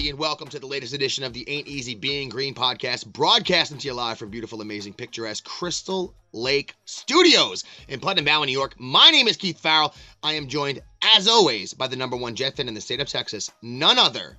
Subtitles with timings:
[0.00, 3.76] Everybody, and welcome to the latest edition of the Ain't Easy Being Green podcast, broadcasting
[3.76, 8.74] to you live from beautiful, amazing, picturesque Crystal Lake Studios in Putnam Valley, New York.
[8.78, 9.94] My name is Keith Farrell.
[10.22, 10.80] I am joined,
[11.14, 14.38] as always, by the number one Jet fan in the state of Texas, none other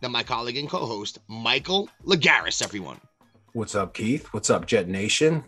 [0.00, 2.98] than my colleague and co-host, Michael Lagaris, everyone.
[3.52, 4.28] What's up, Keith?
[4.32, 5.44] What's up, Jet Nation?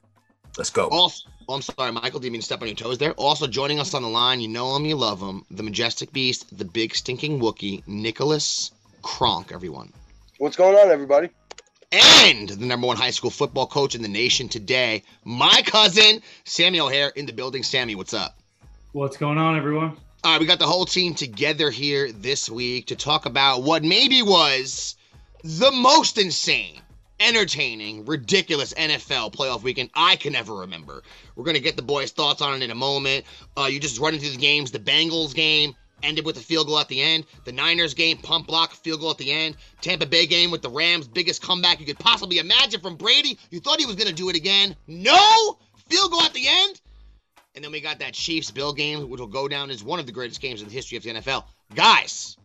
[0.58, 0.88] Let's go.
[0.88, 3.12] Also, oh, I'm sorry, Michael, didn't mean to step on your toes there.
[3.12, 6.58] Also joining us on the line, you know him, you love him, the majestic beast,
[6.58, 8.70] the big stinking Wookie, Nicholas
[9.04, 9.92] Kronk, everyone.
[10.38, 11.28] What's going on, everybody?
[11.92, 16.80] and the number one high school football coach in the nation today, my cousin Sammy
[16.80, 17.62] O'Hare in the building.
[17.62, 18.36] Sammy, what's up?
[18.90, 19.96] What's going on, everyone?
[20.24, 23.84] All right, we got the whole team together here this week to talk about what
[23.84, 24.96] maybe was
[25.44, 26.80] the most insane,
[27.20, 31.04] entertaining, ridiculous NFL playoff weekend I can ever remember.
[31.36, 33.26] We're gonna get the boys' thoughts on it in a moment.
[33.56, 34.72] Uh, you just running through the games.
[34.72, 37.24] The Bengals game ended with a field goal at the end.
[37.44, 39.56] The Niners game, pump block, field goal at the end.
[39.80, 43.38] Tampa Bay game with the Rams, biggest comeback you could possibly imagine from Brady.
[43.50, 44.76] You thought he was gonna do it again.
[44.86, 45.58] No!
[45.88, 46.80] Field goal at the end.
[47.54, 50.06] And then we got that Chiefs Bill game, which will go down as one of
[50.06, 51.44] the greatest games in the history of the NFL.
[51.74, 52.36] Guys,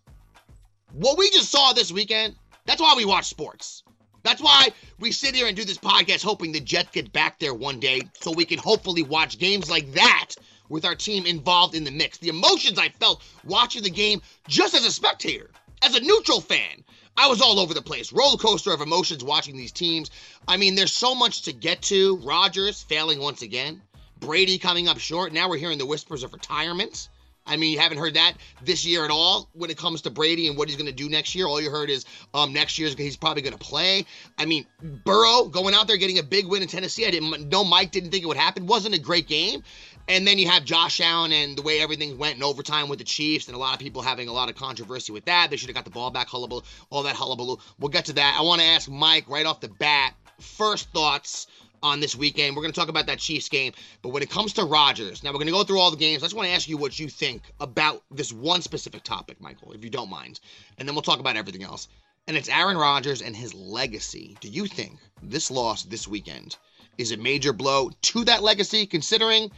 [0.93, 3.83] what we just saw this weekend, that's why we watch sports.
[4.21, 7.53] That's why we sit here and do this podcast hoping the Jets get back there
[7.53, 10.35] one day so we can hopefully watch games like that
[10.69, 12.17] with our team involved in the mix.
[12.17, 15.49] The emotions I felt watching the game just as a spectator,
[15.81, 16.83] as a neutral fan,
[17.17, 18.13] I was all over the place.
[18.13, 20.09] Roller coaster of emotions watching these teams.
[20.47, 22.17] I mean, there's so much to get to.
[22.17, 23.81] Rodgers failing once again.
[24.19, 25.33] Brady coming up short.
[25.33, 27.09] Now we're hearing the whispers of retirement.
[27.49, 30.47] I mean, you haven't heard that this year at all when it comes to Brady
[30.47, 31.47] and what he's going to do next year.
[31.47, 34.05] All you heard is um, next year he's probably going to play.
[34.37, 37.07] I mean, Burrow going out there getting a big win in Tennessee.
[37.07, 38.67] I didn't know Mike didn't think it would happen.
[38.67, 39.63] Wasn't a great game.
[40.09, 43.05] And then you have Josh Allen and the way everything went in overtime with the
[43.05, 45.51] Chiefs, and a lot of people having a lot of controversy with that.
[45.51, 47.57] They should have got the ball back, hullabaloo, all that hullabaloo.
[47.77, 48.35] We'll get to that.
[48.37, 50.15] I want to ask Mike right off the bat.
[50.39, 51.45] First thoughts
[51.83, 52.55] on this weekend.
[52.55, 55.29] We're going to talk about that Chiefs game, but when it comes to Rodgers, now
[55.29, 56.23] we're going to go through all the games.
[56.23, 59.73] I just want to ask you what you think about this one specific topic, Michael,
[59.73, 60.39] if you don't mind,
[60.79, 61.87] and then we'll talk about everything else.
[62.27, 64.37] And it's Aaron Rodgers and his legacy.
[64.41, 66.57] Do you think this loss this weekend
[66.97, 69.51] is a major blow to that legacy, considering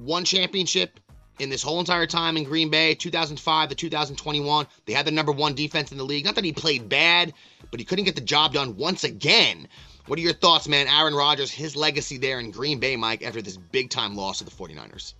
[0.00, 0.98] one championship
[1.38, 4.66] in this whole entire time in Green Bay, 2005 to 2021.
[4.86, 6.24] They had the number one defense in the league.
[6.24, 7.32] Not that he played bad,
[7.70, 9.68] but he couldn't get the job done once again.
[10.06, 10.86] What are your thoughts, man?
[10.88, 14.44] Aaron Rodgers, his legacy there in Green Bay, Mike, after this big time loss to
[14.44, 15.14] the 49ers.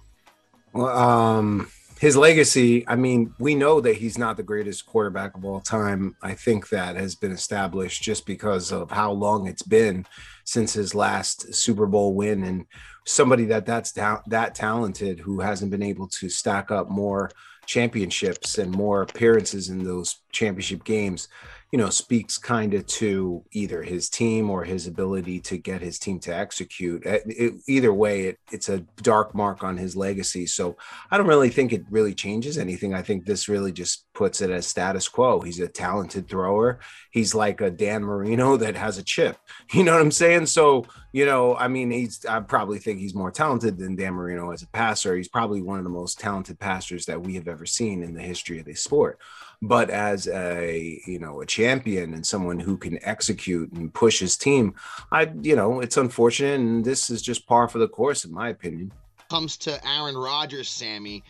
[0.72, 1.70] Well, um,
[2.00, 6.16] his legacy, I mean, we know that he's not the greatest quarterback of all time.
[6.22, 10.06] I think that has been established just because of how long it's been
[10.44, 12.64] since his last Super Bowl win and
[13.04, 17.30] somebody that that's ta- that talented who hasn't been able to stack up more
[17.66, 21.28] championships and more appearances in those championship games
[21.72, 25.98] you know speaks kind of to either his team or his ability to get his
[25.98, 27.04] team to execute.
[27.04, 30.46] It, eh, it, either way it, it's a dark mark on his legacy.
[30.46, 30.76] So
[31.10, 32.92] i don't really think it really changes anything.
[32.92, 35.40] I think this really just puts it as status quo.
[35.40, 36.80] He's a talented thrower.
[37.12, 39.36] He's like a dan marino that has a chip.
[39.72, 40.46] You know what i'm saying?
[40.46, 44.50] So you know i mean he's i probably think he's more talented than dan marino
[44.50, 45.16] as a passer.
[45.16, 48.22] He's probably one of the most talented passers that we have ever seen in the
[48.22, 49.18] history of the sport
[49.62, 54.36] but as a you know a champion and someone who can execute and push his
[54.36, 54.74] team
[55.12, 58.48] i you know it's unfortunate and this is just par for the course in my
[58.48, 58.90] opinion
[59.30, 61.22] Comes to Aaron Rodgers, Sammy,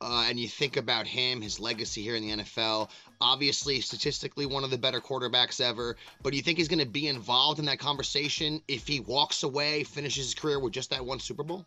[0.00, 2.90] uh, and you think about him, his legacy here in the NFL.
[3.20, 5.96] Obviously, statistically, one of the better quarterbacks ever.
[6.22, 9.42] But do you think he's going to be involved in that conversation if he walks
[9.42, 11.66] away, finishes his career with just that one Super Bowl?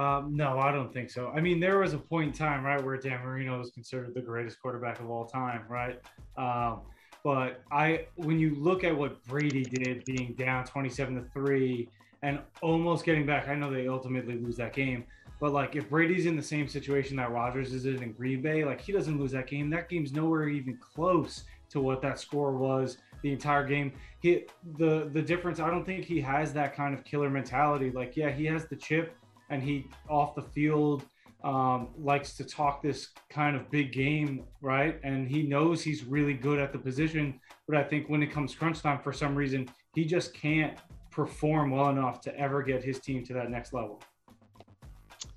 [0.00, 1.22] Um, no, I don't think so.
[1.36, 4.20] I mean, there was a point in time, right, where Dan Marino was considered the
[4.20, 5.96] greatest quarterback of all time, right?
[6.36, 6.82] Um,
[7.24, 11.88] but I, when you look at what Brady did, being down twenty-seven to three
[12.22, 15.00] and almost getting back, I know they ultimately lose that game,
[15.40, 18.64] But like if Brady's in the same situation that Rodgers is in in Green Bay,
[18.64, 19.68] like he doesn't lose that game.
[19.70, 23.92] That game's nowhere even close to what that score was the entire game.
[24.20, 24.44] He
[24.78, 25.60] the the difference.
[25.60, 27.90] I don't think he has that kind of killer mentality.
[27.90, 29.14] Like yeah, he has the chip,
[29.50, 31.04] and he off the field
[31.44, 34.98] um, likes to talk this kind of big game, right?
[35.04, 37.40] And he knows he's really good at the position.
[37.68, 40.76] But I think when it comes crunch time, for some reason, he just can't
[41.10, 44.02] perform well enough to ever get his team to that next level.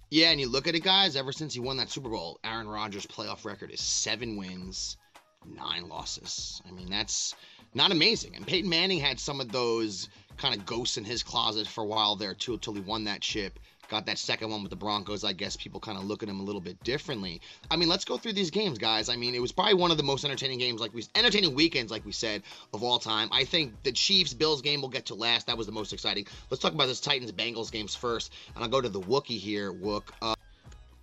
[0.09, 1.15] Yeah, and you look at it, guys.
[1.15, 4.97] Ever since he won that Super Bowl, Aaron Rodgers' playoff record is seven wins,
[5.45, 6.61] nine losses.
[6.67, 7.35] I mean, that's
[7.75, 8.35] not amazing.
[8.35, 11.87] And Peyton Manning had some of those kind of ghosts in his closet for a
[11.87, 13.59] while there too, until he won that chip.
[13.89, 15.23] Got that second one with the Broncos.
[15.23, 17.41] I guess people kind of look at him a little bit differently.
[17.71, 19.09] I mean, let's go through these games, guys.
[19.09, 21.91] I mean, it was probably one of the most entertaining games, like we entertaining weekends,
[21.91, 23.29] like we said, of all time.
[23.31, 25.47] I think the Chiefs Bills game will get to last.
[25.47, 26.27] That was the most exciting.
[26.51, 29.73] Let's talk about this Titans Bengals games first, and I'll go to the Wookie here.
[29.73, 30.03] Wook.
[30.21, 30.35] Uh,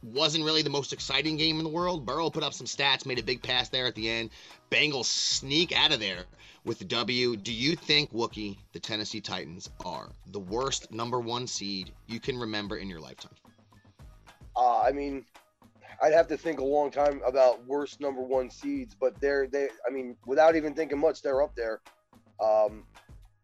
[0.07, 2.07] wasn't really the most exciting game in the world.
[2.07, 4.31] Burrow put up some stats, made a big pass there at the end.
[4.71, 6.25] Bengals sneak out of there
[6.65, 7.37] with the W.
[7.37, 12.39] Do you think, Wookie, the Tennessee Titans are the worst number one seed you can
[12.39, 13.35] remember in your lifetime?
[14.57, 15.25] Uh, I mean,
[16.03, 19.69] I'd have to think a long time about worst number one seeds, but they're they.
[19.87, 21.81] I mean, without even thinking much, they're up there.
[22.43, 22.85] Um,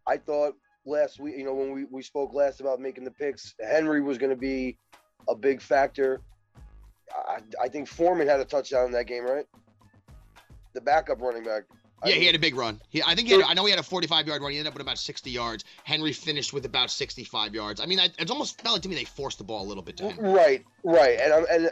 [0.07, 0.55] I thought
[0.85, 4.19] last week, you know, when we, we spoke last about making the picks, Henry was
[4.19, 4.77] going to be
[5.29, 6.21] a big factor.
[7.15, 9.47] I, I think Foreman had a touchdown in that game, right?
[10.73, 11.65] The backup running back.
[12.05, 12.81] Yeah, he had a big run.
[12.89, 14.51] He, I think he had, I know he had a 45 yard run.
[14.51, 15.65] He ended up with about 60 yards.
[15.85, 17.81] Henry finished with about 65 yards.
[17.81, 19.85] I mean, I, it's almost felt like to me they forced the ball a little
[19.85, 20.31] bit to Henry.
[20.31, 21.71] Right, right, and I'm and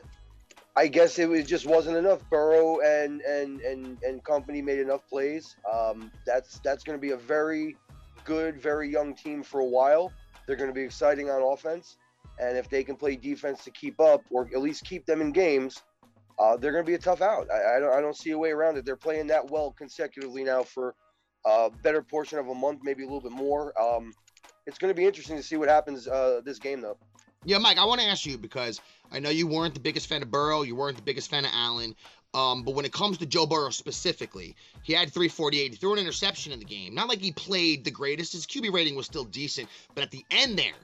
[0.77, 2.21] I guess it was just wasn't enough.
[2.31, 5.57] Burrow and and and and company made enough plays.
[5.71, 7.77] Um, that's that's going to be a very
[8.25, 10.13] good, very young team for a while.
[10.47, 11.97] They're going to be exciting on offense,
[12.41, 15.33] and if they can play defense to keep up or at least keep them in
[15.33, 15.83] games,
[16.39, 17.49] uh, they're going to be a tough out.
[17.51, 18.85] I, I don't I don't see a way around it.
[18.85, 20.95] They're playing that well consecutively now for
[21.45, 23.79] a better portion of a month, maybe a little bit more.
[23.81, 24.13] Um,
[24.67, 26.97] it's going to be interesting to see what happens uh, this game, though.
[27.45, 30.23] Yeah, Mike, I want to ask you because I know you weren't the biggest fan
[30.23, 31.95] of Burrow, you weren't the biggest fan of Allen.
[32.33, 35.73] Um, but when it comes to Joe Burrow specifically, he had 348.
[35.73, 36.95] He threw an interception in the game.
[36.95, 38.35] Not like he played the greatest.
[38.35, 39.69] His QB rating was still decent.
[39.95, 40.75] But at the end there,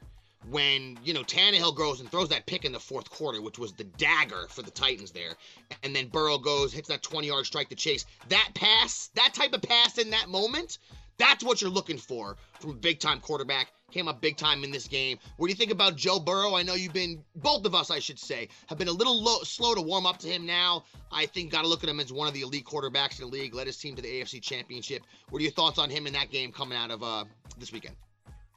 [0.51, 3.73] when, you know, Tannehill goes and throws that pick in the fourth quarter, which was
[3.73, 5.35] the dagger for the Titans there,
[5.83, 9.53] and then Burrow goes, hits that 20 yard strike to chase, that pass, that type
[9.53, 10.79] of pass in that moment,
[11.19, 13.73] that's what you're looking for from a big time quarterback.
[13.93, 15.17] Came up big time in this game.
[15.37, 16.55] What do you think about Joe Burrow?
[16.57, 19.39] I know you've been, both of us, I should say, have been a little low,
[19.43, 20.85] slow to warm up to him now.
[21.13, 23.33] I think got to look at him as one of the elite quarterbacks in the
[23.33, 23.55] league.
[23.55, 25.03] Led his team to the AFC Championship.
[25.31, 27.25] What are your thoughts on him in that game coming out of uh,
[27.59, 27.95] this weekend?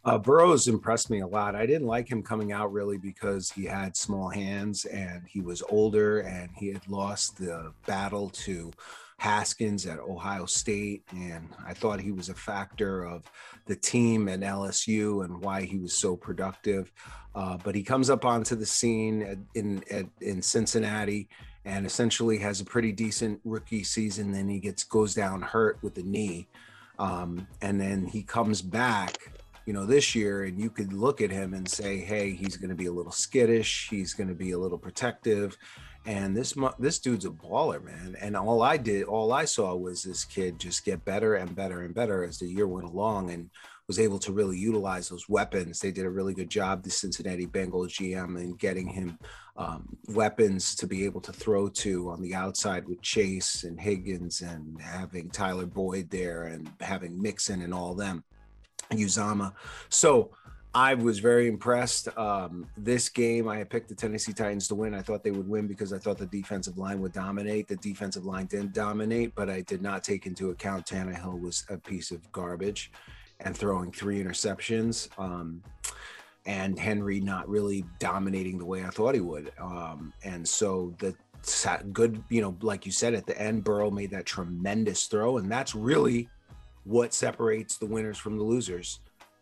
[0.06, 1.56] Uh, Burrows impressed me a lot.
[1.56, 5.62] I didn't like him coming out really because he had small hands and he was
[5.69, 8.72] older and he had lost the battle to
[9.18, 11.04] Haskins at Ohio State.
[11.12, 13.30] And I thought he was a factor of
[13.66, 16.94] the team and LSU and why he was so productive.
[17.36, 21.28] Uh, but he comes up onto the scene at, in at, in Cincinnati
[21.66, 24.31] and essentially has a pretty decent rookie season.
[24.31, 26.48] Then he gets goes down hurt with the knee,
[26.98, 29.38] um, and then he comes back
[29.69, 32.71] you know, this year, and you could look at him and say, "Hey, he's going
[32.71, 33.88] to be a little skittish.
[33.88, 35.56] He's going to be a little protective."
[36.07, 38.16] And this this dude's a baller, man.
[38.19, 41.84] And all I did, all I saw was this kid just get better and better
[41.84, 43.51] and better as the year went along, and
[43.86, 45.79] was able to really utilize those weapons.
[45.79, 49.20] They did a really good job, the Cincinnati Bengals GM, in getting him
[49.55, 54.41] um, weapons to be able to throw to on the outside with Chase and Higgins,
[54.41, 58.24] and having Tyler Boyd there, and having Mixon and all them.
[58.91, 59.53] Uzomah.
[59.89, 60.31] So
[60.74, 62.15] I was very impressed.
[62.17, 64.93] Um, this game, I picked the Tennessee Titans to win.
[64.93, 67.67] I thought they would win because I thought the defensive line would dominate.
[67.67, 71.77] The defensive line didn't dominate, but I did not take into account Tannehill was a
[71.77, 72.91] piece of garbage
[73.39, 75.10] and throwing three interceptions.
[75.17, 75.63] Um,
[76.46, 79.51] and Henry not really dominating the way I thought he would.
[79.60, 81.15] Um, and so the
[81.93, 85.51] good, you know, like you said at the end, Burrow made that tremendous throw, and
[85.51, 86.29] that's really
[86.89, 89.00] what separates the winners from the losers.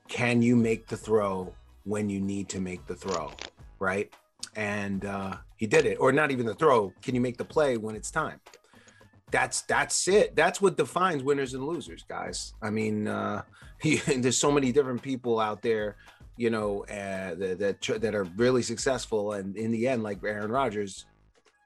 [0.09, 1.53] Can you make the throw
[1.85, 3.31] when you need to make the throw,
[3.79, 4.11] right?
[4.57, 6.91] And uh, he did it, or not even the throw.
[7.01, 8.41] Can you make the play when it's time?
[9.31, 10.35] That's that's it.
[10.35, 12.53] That's what defines winners and losers, guys.
[12.61, 13.43] I mean, uh,
[13.81, 15.95] there's so many different people out there,
[16.35, 20.51] you know, uh, that that that are really successful, and in the end, like Aaron
[20.51, 21.05] Rodgers,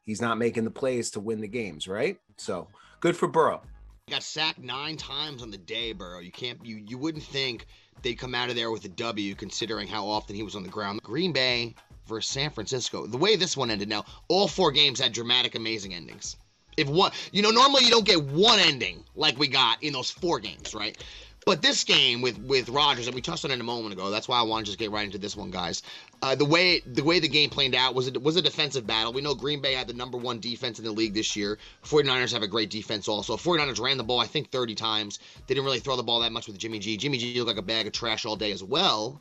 [0.06, 2.18] he's not making the plays to win the games, right?
[2.38, 2.68] So
[3.00, 3.62] good for Burrow.
[4.10, 6.20] Got sacked nine times on the day, Burrow.
[6.20, 7.66] You can't you you wouldn't think
[8.02, 10.70] they'd come out of there with a W considering how often he was on the
[10.70, 11.02] ground.
[11.04, 11.76] Green Bay
[12.08, 13.06] versus San Francisco.
[13.06, 16.36] The way this one ended now, all four games had dramatic, amazing endings.
[16.78, 20.10] If one, you know, normally you don't get one ending like we got in those
[20.10, 20.98] four games, right?
[21.46, 24.10] But this game with with Rodgers, and we touched on it a moment ago.
[24.10, 25.84] That's why I want to just get right into this one, guys.
[26.24, 29.12] Uh, the way the way the game played out was it was a defensive battle.
[29.12, 31.58] We know Green Bay had the number one defense in the league this year.
[31.84, 33.36] 49ers have a great defense also.
[33.38, 35.20] 49ers ran the ball, I think, 30 times.
[35.48, 36.96] They didn't really throw the ball that much with Jimmy G.
[36.96, 39.20] Jimmy G looked like a bag of trash all day as well.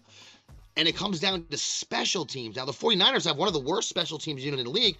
[0.77, 2.57] And it comes down to special teams.
[2.57, 4.99] Now the 49ers have one of the worst special teams unit in the league,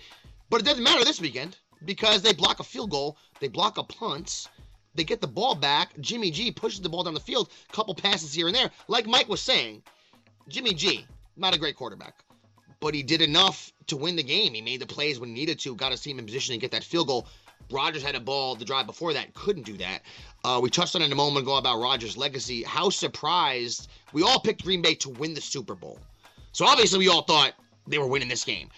[0.49, 3.83] but it doesn't matter this weekend because they block a field goal, they block a
[3.83, 4.49] punt
[4.95, 5.93] they get the ball back.
[6.01, 8.71] Jimmy G pushes the ball down the field, couple passes here and there.
[8.89, 9.83] Like Mike was saying,
[10.49, 11.07] Jimmy G,
[11.41, 12.25] not a great quarterback,
[12.81, 14.55] but he did enough to win the game.
[14.55, 16.71] He made the plays when he needed to, got his team in position to get
[16.73, 17.27] that field goal.
[17.71, 20.03] Rodgers had a ball the drive before that, couldn't do that.
[20.45, 22.63] Uh, we touched on it a moment ago about Rodgers' legacy.
[22.63, 25.99] How surprised we all picked Green Bay to win the Super Bowl.
[26.53, 27.53] So obviously we all thought
[27.87, 28.69] they were winning this game.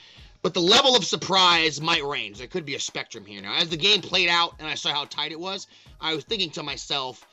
[0.42, 2.38] But the level of surprise might range.
[2.38, 3.40] There could be a spectrum here.
[3.40, 5.68] Now, as the game played out and I saw how tight it was,
[6.00, 7.24] I was thinking to myself,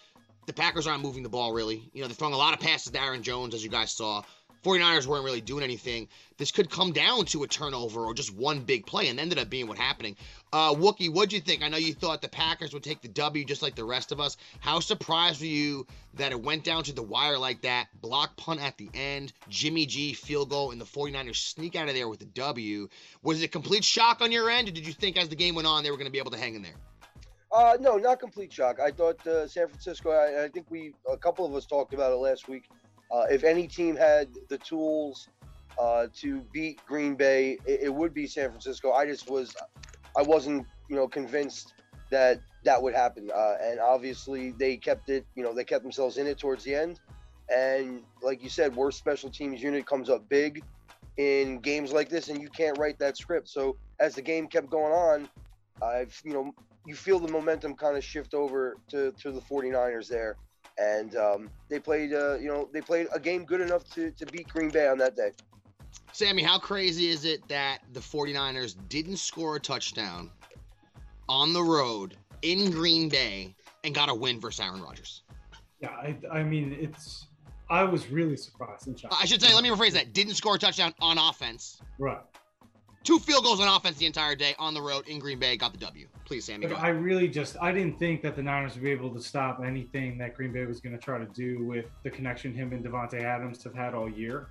[0.46, 1.90] the Packers aren't moving the ball really.
[1.94, 4.24] You know, they're throwing a lot of passes to Aaron Jones, as you guys saw.
[4.64, 6.08] 49ers weren't really doing anything.
[6.38, 9.50] This could come down to a turnover or just one big play, and ended up
[9.50, 10.16] being what happening.
[10.52, 11.64] Uh, Wookie, what'd you think?
[11.64, 14.20] I know you thought the Packers would take the W just like the rest of
[14.20, 14.38] us.
[14.60, 15.86] How surprised were you
[16.16, 17.88] that it went down to the wire like that?
[18.02, 21.96] Block punt at the end, Jimmy G field goal, and the 49ers sneak out of
[21.96, 22.88] there with the W.
[23.22, 25.56] Was it a complete shock on your end, or did you think as the game
[25.56, 26.76] went on they were going to be able to hang in there?
[27.52, 28.80] Uh, no, not complete shock.
[28.80, 30.12] I thought uh, San Francisco.
[30.12, 32.70] I, I think we a couple of us talked about it last week.
[33.12, 35.30] Uh, if any team had the tools
[35.80, 38.92] uh, to beat Green Bay, it, it, would be San Francisco.
[38.92, 39.56] I just was,
[40.16, 41.74] I wasn't, you know, convinced
[42.12, 43.32] that that would happen.
[43.34, 45.26] Uh, and obviously, they kept it.
[45.36, 47.00] You know, they kept themselves in it towards the end.
[47.50, 50.62] And like you said, worst special teams unit comes up big
[51.18, 53.50] in games like this, and you can't write that script.
[53.50, 55.30] So as the game kept going on,
[55.82, 56.54] I've, you know,
[56.86, 60.36] you feel the momentum kind of shift over to to the 49ers there
[60.80, 64.26] and um, they played uh, you know they played a game good enough to, to
[64.28, 65.32] beat green bay on that day.
[66.12, 70.32] Sammy how crazy is it that the 49ers didn't score a touchdown
[71.28, 75.24] on the road in green bay and got a win versus aaron rodgers?
[75.82, 77.28] Yeah i, I mean it's
[77.70, 79.16] i was really surprised and shocked.
[79.20, 80.14] i should say let me rephrase that.
[80.14, 81.82] Didn't score a touchdown on offense.
[82.00, 82.20] Right
[83.04, 85.72] two field goals on offense the entire day on the road in green bay got
[85.72, 86.68] the w Please, Sammy.
[86.68, 90.16] I really just I didn't think that the Niners would be able to stop anything
[90.20, 93.24] that Green Bay was going to try to do with the connection him and Davante
[93.24, 94.50] Adams have had all year.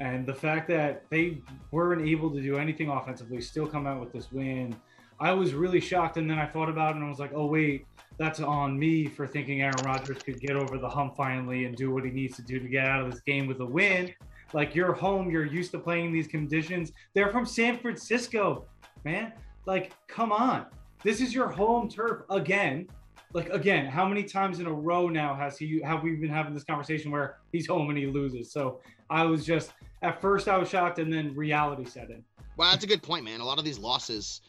[0.00, 1.38] And the fact that they
[1.70, 4.74] weren't able to do anything offensively, still come out with this win,
[5.20, 6.16] I was really shocked.
[6.16, 7.86] And then I thought about it and I was like, oh, wait,
[8.18, 11.92] that's on me for thinking Aaron Rodgers could get over the hump finally and do
[11.92, 14.12] what he needs to do to get out of this game with a win.
[14.52, 16.92] Like you're home, you're used to playing these conditions.
[17.14, 18.66] They're from San Francisco,
[19.04, 19.32] man.
[19.66, 20.66] Like, come on.
[21.02, 22.88] This is your home turf again.
[23.32, 26.52] Like again, how many times in a row now has he have we been having
[26.52, 28.52] this conversation where he's home and he loses?
[28.52, 32.24] So I was just at first I was shocked and then reality set in.
[32.56, 33.40] Well, that's a good point, man.
[33.40, 34.40] A lot of these losses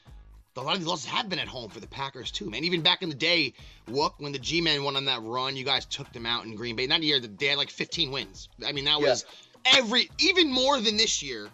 [0.58, 2.64] a lot of these losses have been at home for the Packers too, man.
[2.64, 3.54] Even back in the day,
[3.90, 6.76] Wook, when the G-Men went on that run, you guys took them out in Green
[6.76, 6.88] Bay.
[6.88, 8.50] That year, they had like 15 wins.
[8.66, 9.10] I mean, that yeah.
[9.10, 9.26] was
[9.66, 11.50] every even more than this year.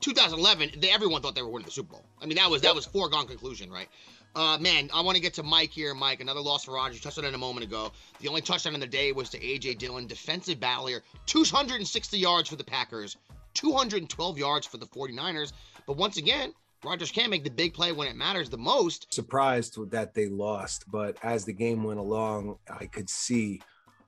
[0.00, 2.04] 2011, they, everyone thought they were winning the Super Bowl.
[2.20, 3.86] I mean, that was that was foregone conclusion, right?
[4.34, 5.94] Uh, man, I want to get to Mike here.
[5.94, 7.00] Mike, another loss for Rodgers.
[7.00, 7.92] Touched on it a moment ago.
[8.20, 9.74] The only touchdown in the day was to A.J.
[9.74, 11.02] Dillon, defensive here.
[11.26, 13.16] 260 yards for the Packers,
[13.54, 15.52] 212 yards for the 49ers.
[15.86, 16.54] But once again,
[16.84, 19.12] Rodgers can't make the big play when it matters the most.
[19.12, 23.60] Surprised that they lost, but as the game went along, I could see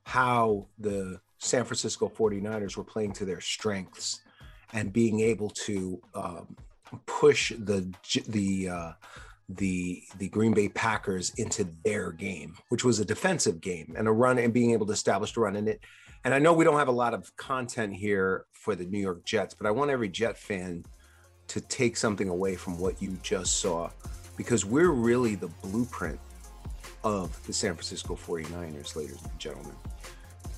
[0.05, 4.21] how the San Francisco 49ers were playing to their strengths
[4.73, 6.57] and being able to um,
[7.07, 7.93] push the
[8.29, 8.93] the uh,
[9.49, 14.13] the the Green Bay Packers into their game, which was a defensive game and a
[14.13, 15.81] run and being able to establish a run in it.
[16.25, 19.25] And I know we don't have a lot of content here for the New York
[19.25, 20.85] Jets, but I want every Jet fan
[21.49, 23.91] to take something away from what you just saw
[24.39, 26.19] because we're really the blueprint
[27.05, 29.75] of the San Francisco 49ers, ladies and gentlemen.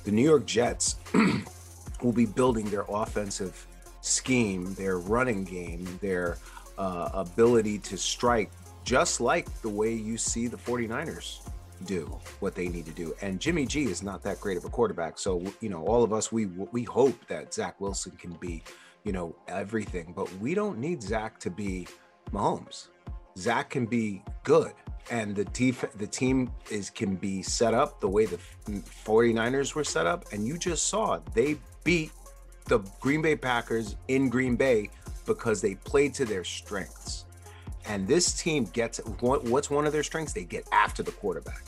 [0.06, 1.00] The New York Jets
[2.00, 3.66] will be building their offensive
[4.02, 6.38] scheme, their running game, their
[6.78, 8.52] uh, ability to strike
[8.84, 11.40] just like the way you see the 49ers
[11.86, 12.04] do
[12.38, 13.16] what they need to do.
[13.20, 15.18] And Jimmy G is not that great of a quarterback.
[15.18, 18.62] So, you know, all of us, we, we hope that Zach Wilson can be,
[19.02, 21.88] you know, everything, but we don't need Zach to be
[22.30, 22.90] Mahomes.
[23.36, 24.72] Zach can be good.
[25.10, 29.84] And the def- the team is can be set up the way the 49ers were
[29.84, 30.24] set up.
[30.32, 32.10] And you just saw they beat
[32.64, 34.90] the Green Bay Packers in Green Bay
[35.24, 37.24] because they played to their strengths.
[37.88, 40.32] And this team gets what- what's one of their strengths?
[40.32, 41.62] They get after the quarterback.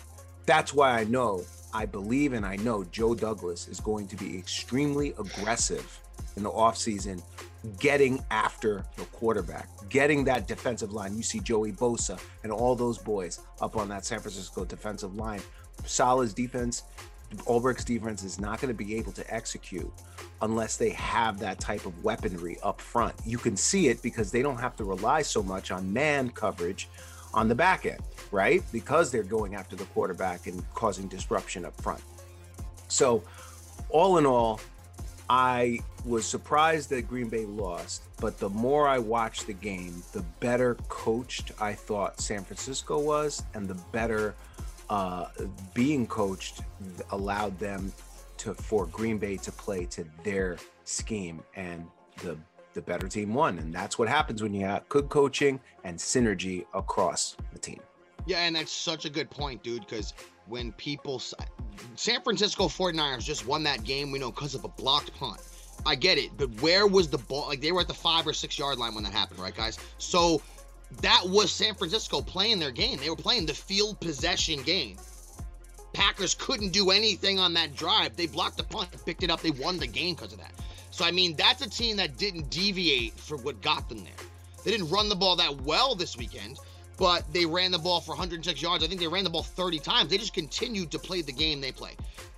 [0.46, 4.36] That's why I know, I believe, and I know Joe Douglas is going to be
[4.36, 6.00] extremely aggressive
[6.36, 7.22] in the offseason,
[7.78, 11.16] getting after the quarterback, getting that defensive line.
[11.16, 15.40] You see Joey Bosa and all those boys up on that San Francisco defensive line.
[15.84, 16.84] Saleh's defense,
[17.46, 19.90] Ulbrich's defense is not going to be able to execute
[20.42, 23.14] unless they have that type of weaponry up front.
[23.24, 26.88] You can see it because they don't have to rely so much on man coverage
[27.34, 28.00] on the back end,
[28.30, 28.62] right?
[28.72, 32.00] Because they're going after the quarterback and causing disruption up front.
[32.88, 33.22] So,
[33.90, 34.60] all in all,
[35.30, 40.22] I was surprised that Green Bay lost, but the more I watched the game, the
[40.40, 44.34] better coached I thought San Francisco was, and the better
[44.88, 45.26] uh,
[45.74, 46.62] being coached
[47.10, 47.92] allowed them
[48.38, 51.86] to for Green Bay to play to their scheme, and
[52.22, 52.38] the
[52.74, 56.64] the better team won, and that's what happens when you have good coaching and synergy
[56.74, 57.80] across the team.
[58.26, 60.14] Yeah, and that's such a good point, dude, because
[60.48, 61.20] when people
[61.94, 65.40] San Francisco 49ers just won that game, we know because of a blocked punt.
[65.86, 67.48] I get it, but where was the ball?
[67.48, 69.78] Like they were at the five or six yard line when that happened, right, guys?
[69.98, 70.42] So
[71.00, 72.98] that was San Francisco playing their game.
[72.98, 74.96] They were playing the field possession game.
[75.92, 78.16] Packers couldn't do anything on that drive.
[78.16, 80.52] They blocked the punt, picked it up, they won the game because of that.
[80.90, 84.12] So I mean, that's a team that didn't deviate for what got them there.
[84.64, 86.58] They didn't run the ball that well this weekend,
[86.98, 88.84] but they ran the ball for 106 yards.
[88.84, 90.10] I think they ran the ball 30 times.
[90.10, 91.92] They just continued to play the game they play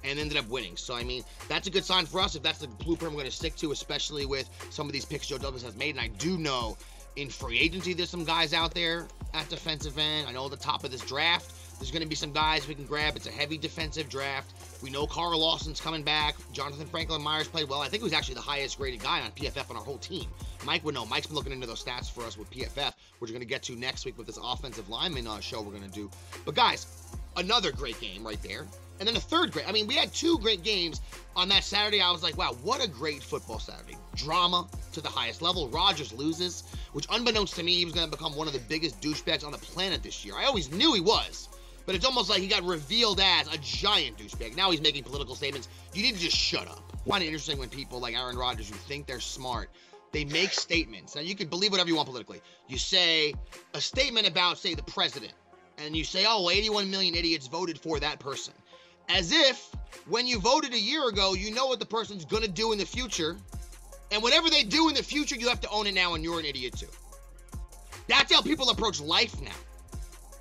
[0.04, 0.76] and ended up winning.
[0.76, 3.30] So, I mean, that's a good sign for us if that's the blueprint we're going
[3.30, 5.96] to stick to, especially with some of these picks Joe Douglas has made.
[5.96, 6.76] And I do know
[7.16, 10.28] in free agency, there's some guys out there at defensive end.
[10.28, 12.74] I know at the top of this draft, there's going to be some guys we
[12.74, 13.16] can grab.
[13.16, 14.52] It's a heavy defensive draft.
[14.82, 16.36] We know Carl Lawson's coming back.
[16.52, 17.80] Jonathan Franklin Myers played well.
[17.80, 20.26] I think he was actually the highest graded guy on PFF on our whole team.
[20.66, 21.06] Mike would know.
[21.06, 23.62] Mike's been looking into those stats for us with PFF, which we're going to get
[23.62, 26.10] to next week with this offensive lineman uh, show we're going to do.
[26.44, 26.86] But guys,
[27.38, 28.66] another great game right there.
[28.98, 29.66] And then the third great.
[29.66, 31.00] I mean, we had two great games
[31.34, 32.02] on that Saturday.
[32.02, 33.96] I was like, wow, what a great football Saturday.
[34.14, 35.68] Drama to the highest level.
[35.68, 39.00] Rodgers loses, which unbeknownst to me, he was going to become one of the biggest
[39.00, 40.34] douchebags on the planet this year.
[40.36, 41.48] I always knew he was.
[41.90, 44.54] But it's almost like he got revealed as a giant douchebag.
[44.54, 45.68] Now he's making political statements.
[45.92, 46.80] You need to just shut up.
[47.04, 49.70] Find it interesting when people like Aaron Rodgers, who think they're smart,
[50.12, 51.16] they make statements.
[51.16, 52.42] Now you can believe whatever you want politically.
[52.68, 53.34] You say
[53.74, 55.32] a statement about, say, the president,
[55.78, 58.54] and you say, "Oh, 81 million idiots voted for that person,"
[59.08, 59.70] as if
[60.06, 62.86] when you voted a year ago, you know what the person's gonna do in the
[62.86, 63.36] future,
[64.12, 66.38] and whatever they do in the future, you have to own it now, and you're
[66.38, 66.86] an idiot too.
[68.06, 69.50] That's how people approach life now.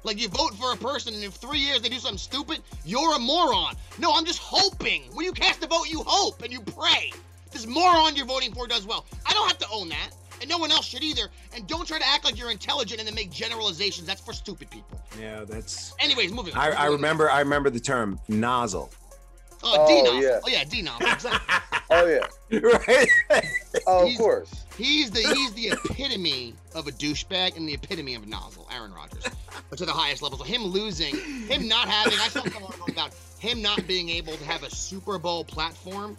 [0.03, 3.15] Like you vote for a person, and in three years they do something stupid, you're
[3.15, 3.75] a moron.
[3.97, 5.03] No, I'm just hoping.
[5.13, 7.11] When you cast a vote, you hope and you pray.
[7.51, 9.05] This moron you're voting for does well.
[9.25, 11.23] I don't have to own that, and no one else should either.
[11.53, 14.07] And don't try to act like you're intelligent and then make generalizations.
[14.07, 15.01] That's for stupid people.
[15.19, 15.93] Yeah, that's.
[15.99, 16.59] Anyways, moving on.
[16.59, 16.91] I, I Moving on.
[16.93, 17.29] remember.
[17.29, 18.91] I remember the term nozzle.
[19.61, 20.21] Oh, Oh, D novel.
[20.23, 20.39] yeah.
[20.45, 21.07] Oh yeah, D novel.
[21.11, 21.55] Exactly.
[21.91, 22.19] Oh yeah.
[22.61, 23.07] right?
[23.87, 24.65] Oh, of He's- course.
[24.77, 28.93] He's the he's the epitome of a douchebag and the epitome of a nozzle, Aaron
[28.93, 29.25] Rodgers,
[29.69, 30.37] but to the highest level.
[30.37, 34.37] So him losing, him not having, I saw someone talk about him not being able
[34.37, 36.15] to have a Super Bowl platform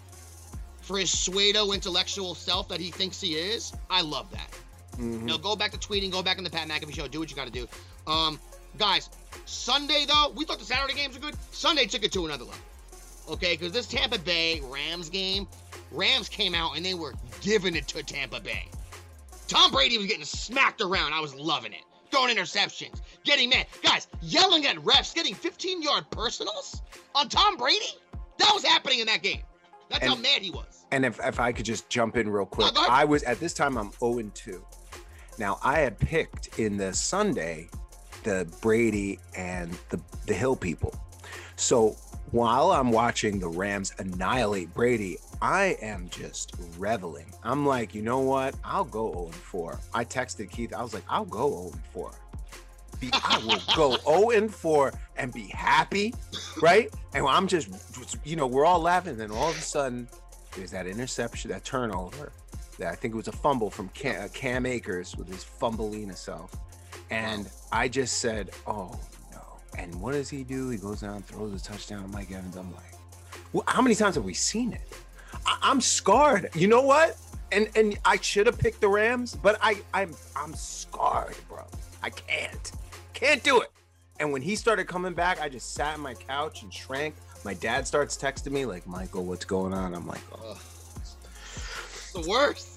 [0.82, 3.72] for his pseudo intellectual self that he thinks he is.
[3.88, 4.50] I love that.
[4.98, 5.22] Mhm.
[5.22, 7.36] No, go back to tweeting, go back in the Pat McAfee show, do what you
[7.36, 7.66] got to do.
[8.06, 8.38] Um,
[8.76, 9.08] guys,
[9.46, 11.36] Sunday though, we thought the Saturday games were good.
[11.50, 12.60] Sunday took it to another level.
[13.30, 15.48] Okay, because this Tampa Bay Rams game,
[15.90, 18.68] Rams came out and they were giving it to Tampa Bay.
[19.48, 21.12] Tom Brady was getting smacked around.
[21.12, 21.82] I was loving it.
[22.10, 23.66] Throwing interceptions, getting mad.
[23.82, 26.82] Guys, yelling at refs, getting 15 yard personals
[27.14, 27.94] on Tom Brady.
[28.38, 29.42] That was happening in that game.
[29.90, 30.86] That's how mad he was.
[30.92, 32.88] And if, if I could just jump in real quick, ahead.
[32.88, 34.64] I was at this time I'm 0 and 2.
[35.38, 37.68] Now I had picked in the Sunday
[38.22, 40.94] the Brady and the the Hill people.
[41.56, 41.96] So
[42.32, 47.26] while I'm watching the Rams annihilate Brady, I am just reveling.
[47.42, 48.54] I'm like, you know what?
[48.64, 49.80] I'll go 0 and 4.
[49.94, 50.72] I texted Keith.
[50.72, 52.10] I was like, I'll go 0 and 4.
[53.14, 53.96] I will go
[54.28, 56.14] 0 and 4 and be happy,
[56.62, 56.94] right?
[57.14, 57.68] And I'm just,
[58.24, 59.16] you know, we're all laughing.
[59.16, 60.06] Then all of a sudden,
[60.54, 62.32] there's that interception, that turnover.
[62.78, 66.12] That I think it was a fumble from Cam, uh, Cam Akers with his fumbling
[66.12, 66.54] self.
[67.10, 68.98] And I just said, oh.
[69.82, 70.68] And what does he do?
[70.68, 72.02] He goes down, throws a touchdown.
[72.02, 72.56] to Mike Evans.
[72.56, 72.94] I'm like,
[73.52, 74.82] well, how many times have we seen it?
[75.46, 76.50] I, I'm scarred.
[76.54, 77.16] You know what?
[77.52, 81.64] And and I should have picked the Rams, but I I'm I'm scarred, bro.
[82.02, 82.72] I can't,
[83.12, 83.70] can't do it.
[84.20, 87.14] And when he started coming back, I just sat on my couch and shrank.
[87.44, 89.94] My dad starts texting me like, Michael, what's going on?
[89.94, 90.60] I'm like, oh.
[90.96, 92.68] It's the worst.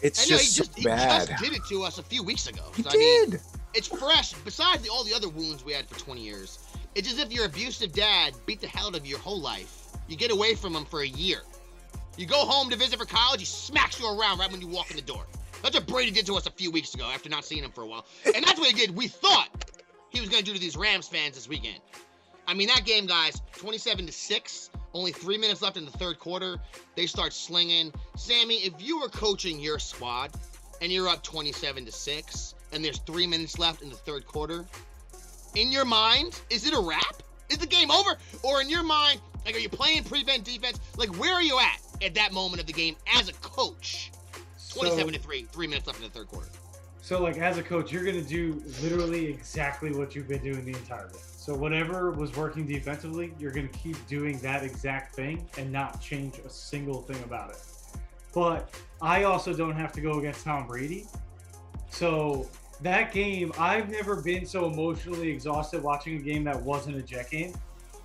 [0.00, 2.22] It's I know, just, he just, so he just did it to us a few
[2.22, 2.62] weeks ago.
[2.76, 3.40] he So, I mean, did.
[3.74, 4.32] It's fresh.
[4.44, 6.58] Besides the, all the other wounds we had for 20 years,
[6.94, 9.86] it's as if your abusive dad beat the hell out of you your whole life.
[10.08, 11.40] You get away from him for a year.
[12.16, 14.90] You go home to visit for college, he smacks you around right when you walk
[14.90, 15.24] in the door.
[15.62, 17.82] That's what Brady did to us a few weeks ago after not seeing him for
[17.82, 18.06] a while.
[18.24, 18.96] And that's what he did.
[18.96, 19.48] We thought
[20.10, 21.80] he was going to do to these Rams fans this weekend.
[22.46, 26.18] I mean, that game, guys, 27 to 6, only three minutes left in the third
[26.18, 26.58] quarter.
[26.96, 27.92] They start slinging.
[28.16, 30.30] Sammy, if you were coaching your squad
[30.80, 34.64] and you're up 27 to 6, and there's three minutes left in the third quarter,
[35.54, 37.22] in your mind, is it a wrap?
[37.50, 38.16] Is the game over?
[38.42, 40.78] Or in your mind, like, are you playing prevent defense?
[40.96, 44.12] Like, where are you at at that moment of the game as a coach?
[44.68, 46.48] 27 to 3, three minutes left in the third quarter.
[47.00, 50.66] So, like, as a coach, you're going to do literally exactly what you've been doing
[50.66, 51.16] the entire game.
[51.22, 56.02] So, whatever was working defensively, you're going to keep doing that exact thing and not
[56.02, 57.62] change a single thing about it.
[58.34, 61.06] But I also don't have to go against Tom Brady.
[61.90, 62.48] So,
[62.80, 67.30] that game, I've never been so emotionally exhausted watching a game that wasn't a jet
[67.30, 67.52] game.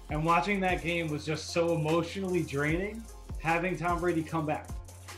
[0.10, 3.04] And watching that game was just so emotionally draining
[3.40, 4.68] having Tom Brady come back.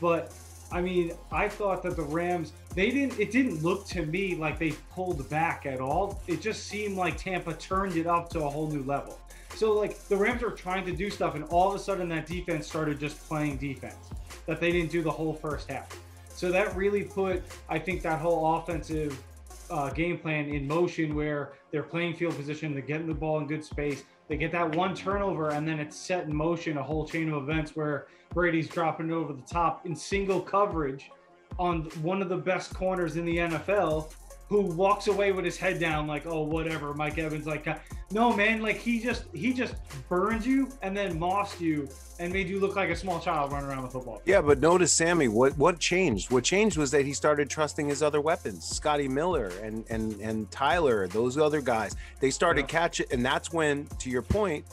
[0.01, 0.33] But
[0.71, 4.59] I mean, I thought that the Rams, they didn't, it didn't look to me like
[4.59, 6.21] they pulled back at all.
[6.27, 9.19] It just seemed like Tampa turned it up to a whole new level.
[9.55, 12.25] So, like, the Rams were trying to do stuff, and all of a sudden, that
[12.25, 14.09] defense started just playing defense
[14.47, 15.97] that they didn't do the whole first half.
[16.35, 19.21] So, that really put, I think, that whole offensive
[19.69, 23.47] uh, game plan in motion where they're playing field position, they're getting the ball in
[23.47, 27.07] good space, they get that one turnover, and then it's set in motion a whole
[27.07, 31.09] chain of events where Brady's dropping over the top in single coverage
[31.57, 34.11] on one of the best corners in the NFL,
[34.47, 36.93] who walks away with his head down like, oh, whatever.
[36.93, 37.75] Mike Evans, like, uh,
[38.11, 39.73] no, man, like he just he just
[40.07, 43.67] burned you and then mossed you and made you look like a small child running
[43.67, 44.21] around the football.
[44.25, 46.29] Yeah, but notice Sammy, what what changed?
[46.31, 50.49] What changed was that he started trusting his other weapons, Scotty Miller and and and
[50.51, 51.95] Tyler, those other guys.
[52.19, 52.67] They started Yeah.
[52.67, 54.65] catching, and that's when, to your point,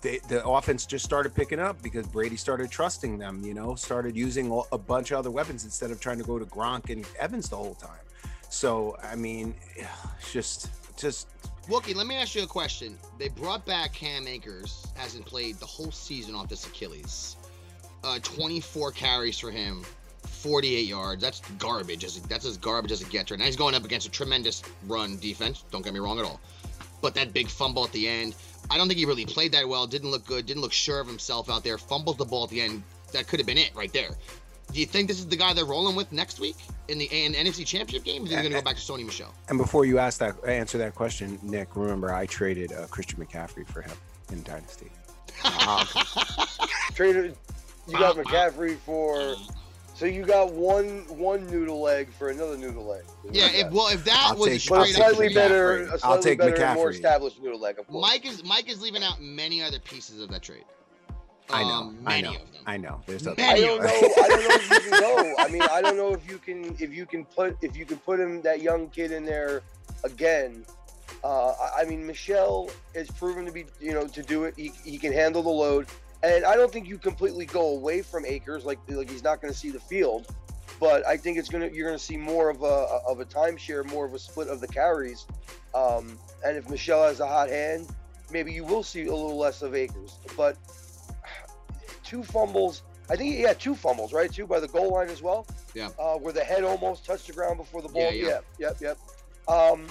[0.00, 3.42] they, the offense just started picking up because Brady started trusting them.
[3.44, 6.44] You know, started using a bunch of other weapons instead of trying to go to
[6.44, 7.98] Gronk and Evans the whole time.
[8.48, 9.54] So I mean,
[10.32, 11.28] just just
[11.68, 12.98] Wookie, let me ask you a question.
[13.18, 17.36] They brought back Cam Akers, hasn't played the whole season off this Achilles.
[18.02, 19.84] Uh, 24 carries for him,
[20.22, 21.20] 48 yards.
[21.20, 22.06] That's garbage.
[22.22, 23.44] That's as garbage as it gets right now.
[23.44, 25.64] He's going up against a tremendous run defense.
[25.70, 26.40] Don't get me wrong at all.
[27.02, 28.34] But that big fumble at the end,
[28.70, 29.86] I don't think he really played that well.
[29.86, 30.46] Didn't look good.
[30.46, 31.76] Didn't look sure of himself out there.
[31.76, 32.82] Fumbled the ball at the end.
[33.12, 34.10] That could have been it right there.
[34.72, 36.56] Do you think this is the guy they're rolling with next week
[36.88, 38.22] in the in NFC Championship game?
[38.22, 39.34] Or are they going to go back to Sony Michel?
[39.48, 43.66] And before you ask that, answer that question, Nick, remember I traded uh, Christian McCaffrey
[43.66, 43.96] for him
[44.30, 44.90] in Dynasty.
[46.94, 47.36] Traded.
[47.86, 49.34] You got McCaffrey for.
[49.94, 53.02] So you got one one noodle leg for another noodle leg.
[53.32, 55.92] Yeah, if, well, if that I'll was a take- but a straight slightly better, McCaffrey.
[55.94, 57.78] a slightly take better, and more established noodle leg.
[57.78, 58.02] Of course.
[58.02, 60.64] Mike is Mike is leaving out many other pieces of that trade.
[61.50, 62.62] I know, Um, I know, of them.
[62.66, 63.00] I know.
[63.06, 63.36] There's other.
[63.40, 63.88] Many I don't know.
[63.88, 65.34] I don't know if you can go.
[65.38, 67.96] I mean, I don't know if you can if you can put if you can
[67.98, 69.62] put him that young kid in there
[70.04, 70.64] again.
[71.24, 74.54] Uh, I- I mean, Michel has proven to be you know to do it.
[74.56, 75.86] He, he can handle the load,
[76.22, 79.52] and I don't think you completely go away from Akers like like he's not going
[79.52, 80.26] to see the field.
[80.78, 84.04] But I think it's gonna you're gonna see more of a of a timeshare, more
[84.04, 85.26] of a split of the carries.
[85.74, 87.88] Um, and if Michel has a hot hand,
[88.30, 90.18] maybe you will see a little less of Akers.
[90.36, 90.56] But
[92.08, 92.82] two fumbles.
[93.10, 94.32] I think he had two fumbles, right?
[94.32, 95.46] Two by the goal line as well.
[95.74, 95.88] Yeah.
[95.98, 98.02] Uh, where the head almost touched the ground before the ball.
[98.02, 98.26] Yeah, yeah.
[98.28, 98.98] Yep, yep, yep.
[99.54, 99.86] Um,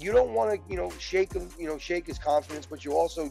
[0.00, 2.92] you don't want to, you know, shake him, you know, shake his confidence, but you
[2.92, 3.28] also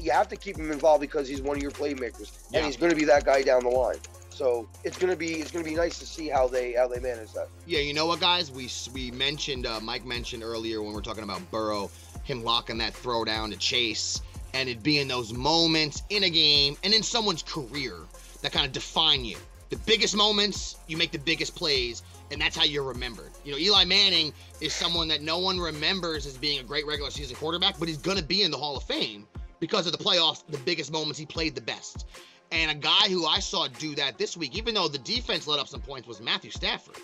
[0.00, 2.58] you have to keep him involved because he's one of your playmakers, Yeah.
[2.58, 3.98] and he's going to be that guy down the line.
[4.28, 6.88] So it's going to be it's going to be nice to see how they how
[6.88, 7.48] they manage that.
[7.66, 8.50] Yeah, you know what, guys?
[8.50, 11.90] We we mentioned uh, Mike mentioned earlier when we are talking about Burrow,
[12.24, 14.20] him locking that throw down to Chase,
[14.54, 17.96] and it being those moments in a game and in someone's career
[18.40, 19.36] that kind of define you.
[19.70, 23.32] The biggest moments, you make the biggest plays, and that's how you're remembered.
[23.44, 27.10] You know, Eli Manning is someone that no one remembers as being a great regular
[27.10, 29.26] season quarterback, but he's going to be in the Hall of Fame
[29.58, 32.06] because of the playoffs, the biggest moments he played the best.
[32.52, 35.58] And a guy who I saw do that this week, even though the defense let
[35.58, 36.96] up some points, was Matthew Stafford.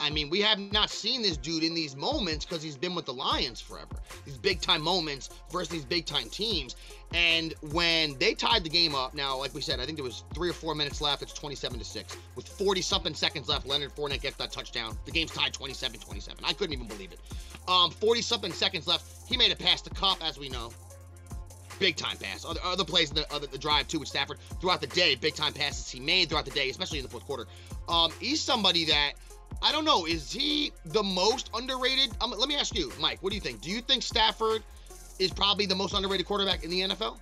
[0.00, 3.04] I mean, we have not seen this dude in these moments because he's been with
[3.04, 3.96] the Lions forever.
[4.24, 6.74] These big time moments versus these big time teams.
[7.12, 10.24] And when they tied the game up, now, like we said, I think there was
[10.34, 11.22] three or four minutes left.
[11.22, 12.16] It's 27 to 6.
[12.34, 14.96] With 40 something seconds left, Leonard Fournette gets that touchdown.
[15.04, 16.44] The game's tied 27 27.
[16.44, 17.20] I couldn't even believe it.
[17.68, 19.28] Um, 40 something seconds left.
[19.28, 20.72] He made a pass to Kupp, as we know.
[21.78, 22.44] Big time pass.
[22.44, 25.14] Other, other plays in the, other, the drive too with Stafford throughout the day.
[25.14, 27.46] Big time passes he made throughout the day, especially in the fourth quarter.
[27.88, 29.12] Um, he's somebody that
[29.62, 30.06] I don't know.
[30.06, 32.10] Is he the most underrated?
[32.20, 33.22] Um, let me ask you, Mike.
[33.22, 33.60] What do you think?
[33.60, 34.62] Do you think Stafford
[35.18, 37.18] is probably the most underrated quarterback in the NFL?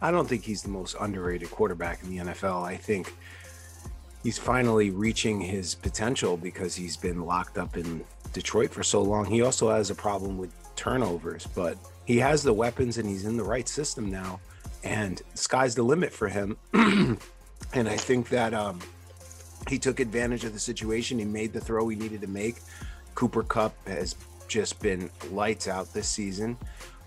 [0.00, 2.62] I don't think he's the most underrated quarterback in the NFL.
[2.62, 3.12] I think
[4.22, 9.24] he's finally reaching his potential because he's been locked up in Detroit for so long.
[9.24, 13.36] He also has a problem with turnovers, but he has the weapons and he's in
[13.36, 14.40] the right system now.
[14.82, 16.58] And sky's the limit for him.
[17.74, 18.80] and I think that um,
[19.68, 21.18] he took advantage of the situation.
[21.18, 22.56] He made the throw he needed to make.
[23.14, 24.16] Cooper Kupp has
[24.48, 26.56] just been lights out this season.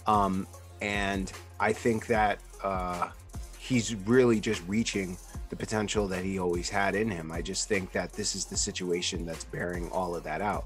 [0.06, 0.48] Um,
[0.82, 3.10] and I think that uh,
[3.58, 5.18] he's really just reaching
[5.50, 7.32] the potential that he always had in him.
[7.32, 10.66] I just think that this is the situation that's bearing all of that out.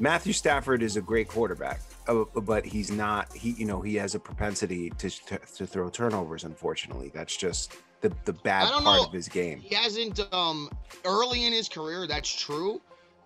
[0.00, 3.32] Matthew Stafford is a great quarterback, uh, but he's not.
[3.32, 6.44] He, you know, he has a propensity to to, to throw turnovers.
[6.44, 9.04] Unfortunately, that's just the the bad part know.
[9.06, 9.60] of his game.
[9.60, 10.70] He hasn't um
[11.04, 12.06] early in his career.
[12.06, 12.80] That's true,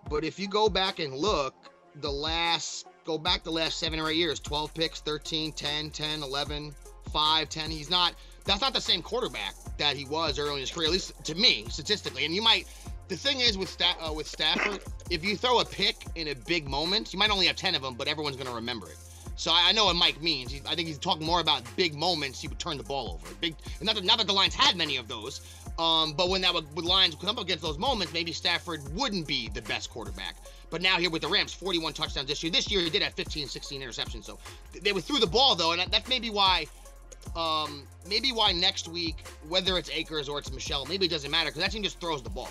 [0.09, 1.53] but if you go back and look,
[1.95, 6.23] the last go back the last seven or eight years 12 picks 13 10 10
[6.23, 6.73] 11
[7.11, 8.13] 5 10 he's not
[8.45, 11.33] that's not the same quarterback that he was early in his career at least to
[11.33, 12.67] me statistically and you might
[13.07, 16.35] the thing is with Sta- uh, with Stafford if you throw a pick in a
[16.35, 18.97] big moment you might only have 10 of them but everyone's going to remember it
[19.39, 20.53] so I, I know what Mike means.
[20.67, 22.41] I think he's talking more about big moments.
[22.41, 23.33] He would turn the ball over.
[23.35, 25.39] Big, not that, not that the Lions had many of those.
[25.79, 29.27] Um, but when that would, with Lions come up against those moments, maybe Stafford wouldn't
[29.27, 30.35] be the best quarterback.
[30.69, 32.51] But now here with the Rams, 41 touchdowns this year.
[32.51, 34.25] This year he did have 15, 16 interceptions.
[34.25, 34.37] So
[34.81, 36.65] they were through the ball though, and that's maybe why.
[37.35, 41.49] Um, maybe why next week, whether it's Akers or it's Michel, maybe it doesn't matter
[41.49, 42.49] because that team just throws the ball.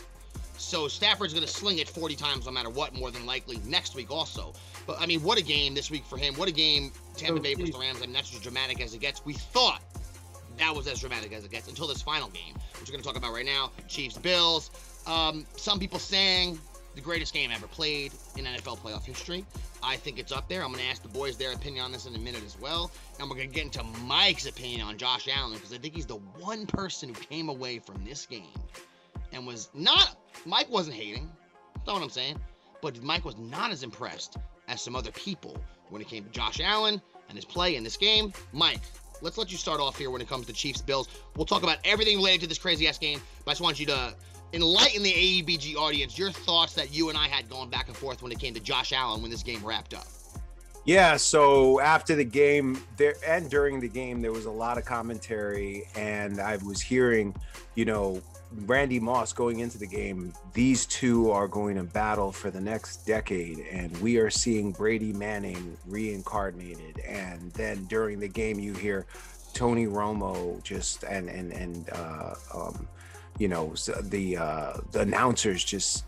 [0.59, 3.95] So Stafford's going to sling it 40 times no matter what, more than likely next
[3.95, 4.53] week also.
[4.87, 6.35] But I mean, what a game this week for him.
[6.35, 7.99] What a game Tampa Bay versus the Rams.
[8.03, 9.25] I mean, that's as dramatic as it gets.
[9.25, 9.83] We thought
[10.59, 13.07] that was as dramatic as it gets until this final game, which we're going to
[13.07, 13.71] talk about right now.
[13.87, 14.71] Chiefs Bills.
[15.07, 16.59] Um, some people saying
[16.95, 19.45] the greatest game ever played in NFL playoff history.
[19.83, 20.63] I think it's up there.
[20.65, 22.91] I'm going to ask the boys their opinion on this in a minute as well.
[23.21, 26.07] And we're going to get into Mike's opinion on Josh Allen because I think he's
[26.07, 28.59] the one person who came away from this game
[29.33, 31.31] and was not Mike wasn't hating.
[31.75, 32.39] That's what I'm saying.
[32.81, 34.37] But Mike was not as impressed
[34.69, 35.57] as some other people
[35.91, 38.33] when it came to Josh Allen and his play in this game.
[38.53, 38.81] Mike,
[39.21, 41.09] let's let you start off here when it comes to Chiefs Bills.
[41.37, 43.87] We'll talk about everything related to this crazy ass game, but I just want you
[43.87, 44.15] to
[44.53, 48.23] enlighten the AEBG audience your thoughts that you and I had going back and forth
[48.23, 50.07] when it came to Josh Allen when this game wrapped up.
[50.85, 54.87] Yeah, so after the game there and during the game there was a lot of
[54.87, 57.35] commentary and I was hearing,
[57.75, 62.51] you know, Randy Moss going into the game, these two are going to battle for
[62.51, 67.01] the next decade, and we are seeing Brady Manning reincarnated.
[67.01, 69.07] And then during the game, you hear
[69.53, 72.89] Tony Romo just and and and uh, um,
[73.39, 76.05] you know the uh, the announcers just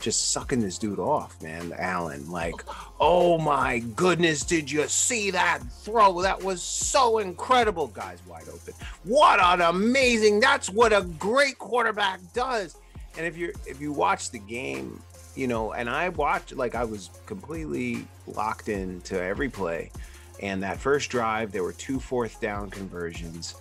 [0.00, 1.72] just sucking this dude off, man.
[1.78, 2.54] Allen, like,
[3.00, 6.22] oh my goodness, did you see that throw?
[6.22, 7.88] That was so incredible.
[7.88, 8.74] Guys wide open.
[9.04, 12.76] What an amazing, that's what a great quarterback does.
[13.16, 15.00] And if you're if you watch the game,
[15.34, 19.90] you know, and I watched like I was completely locked into every play.
[20.40, 23.54] And that first drive, there were two fourth down conversions.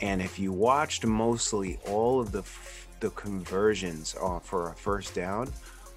[0.00, 2.42] And if you watched mostly all of the
[3.00, 5.52] the conversions uh, for a first down,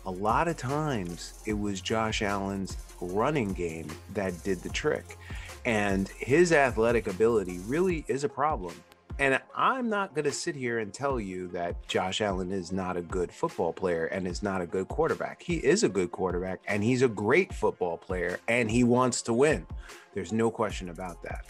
[0.06, 5.18] a lot of times it was Josh Allen's running game that did the trick.
[5.66, 8.74] And his athletic ability really is a problem.
[9.20, 12.96] And I'm not going to sit here and tell you that Josh Allen is not
[12.96, 15.44] a good football player and is not a good quarterback.
[15.44, 19.34] He is a good quarterback and he's a great football player and he wants to
[19.34, 19.68] win.
[20.14, 21.46] There's no question about that.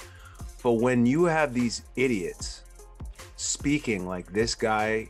[0.64, 2.64] But when you have these idiots
[3.36, 5.10] speaking like this guy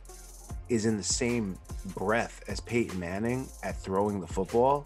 [0.70, 1.58] is in the same
[1.96, 4.86] breath as Peyton Manning at throwing the football,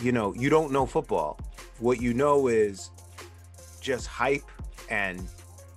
[0.00, 1.38] you know, you don't know football.
[1.78, 2.90] What you know is
[3.80, 4.42] just hype
[4.90, 5.26] and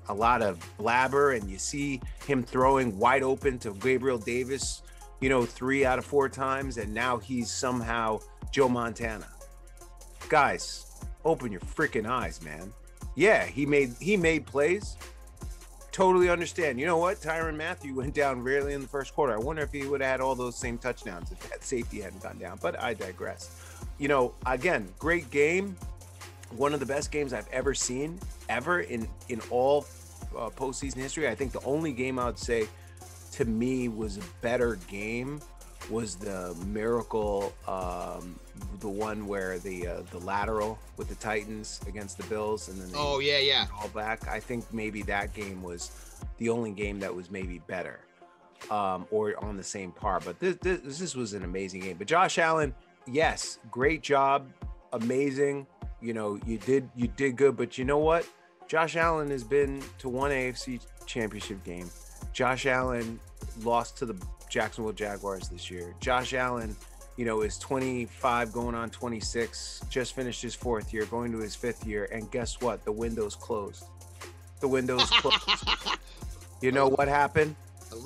[0.10, 4.82] a lot of blabber, and you see him throwing wide open to Gabriel Davis,
[5.20, 8.20] you know, three out of four times, and now he's somehow
[8.52, 9.28] Joe Montana.
[10.28, 12.74] Guys, open your freaking eyes, man.
[13.16, 14.98] Yeah, he made he made plays
[15.92, 16.80] totally understand.
[16.80, 17.18] You know what?
[17.18, 19.34] Tyrann Mathieu went down rarely in the first quarter.
[19.34, 22.24] I wonder if he would have had all those same touchdowns if that safety hadn't
[22.24, 22.60] gone down.
[22.62, 23.80] But I digress.
[23.98, 25.76] You know, again, great game.
[26.56, 29.86] One of the best games I've ever seen, ever in in all
[30.36, 31.28] uh, postseason history.
[31.28, 32.68] I think the only game I would say
[33.34, 35.42] to me was a better game
[35.90, 38.40] was the miracle, um,
[38.80, 42.90] the one where the uh, the lateral with the Titans against the Bills, and then
[42.96, 44.28] oh yeah, yeah, all back.
[44.28, 45.92] I think maybe that game was
[46.38, 48.00] the only game that was maybe better
[48.70, 50.22] um, or on the same par.
[50.24, 51.98] But this, this this was an amazing game.
[51.98, 52.74] But Josh Allen,
[53.08, 54.48] yes, great job,
[54.94, 55.66] amazing.
[56.02, 57.58] You know, you did you did good.
[57.58, 58.28] But you know what?
[58.68, 61.90] Josh Allen has been to one AFC Championship game.
[62.34, 63.20] Josh Allen
[63.64, 64.16] lost to the
[64.52, 65.96] Jacksonville Jaguars this year.
[66.02, 66.76] Josh Allen,
[67.16, 71.56] you know, is 25 going on 26, just finished his fourth year, going to his
[71.56, 72.08] fifth year.
[72.12, 72.84] And guess what?
[72.84, 73.86] The window's closed.
[74.60, 75.98] The window's closed.
[76.62, 77.56] you know what happened?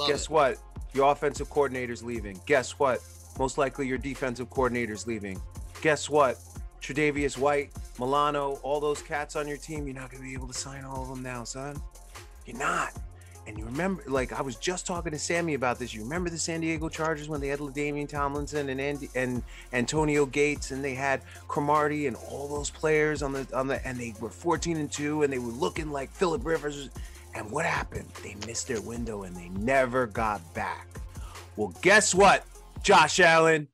[0.08, 0.30] Guess it.
[0.30, 0.58] what?
[0.94, 2.40] Your offensive coordinator's leaving.
[2.46, 3.00] Guess what?
[3.40, 5.42] Most likely your defensive coordinator's leaving.
[5.82, 6.38] Guess what?
[6.80, 10.48] Tre'Davious White, Milano, all those cats on your team, you're not going to be able
[10.48, 11.82] to sign all of them now, son.
[12.46, 12.94] You're not.
[13.48, 15.94] And you remember, like I was just talking to Sammy about this.
[15.94, 20.26] You remember the San Diego Chargers when they had LaDainian Tomlinson and Andy and Antonio
[20.26, 24.16] Gates, and they had Cromartie and all those players on the on the, and they
[24.20, 26.90] were 14 and two, and they were looking like Philip Rivers.
[27.36, 28.08] And what happened?
[28.24, 30.88] They missed their window and they never got back.
[31.58, 32.46] Well, guess what,
[32.82, 33.68] Josh Allen?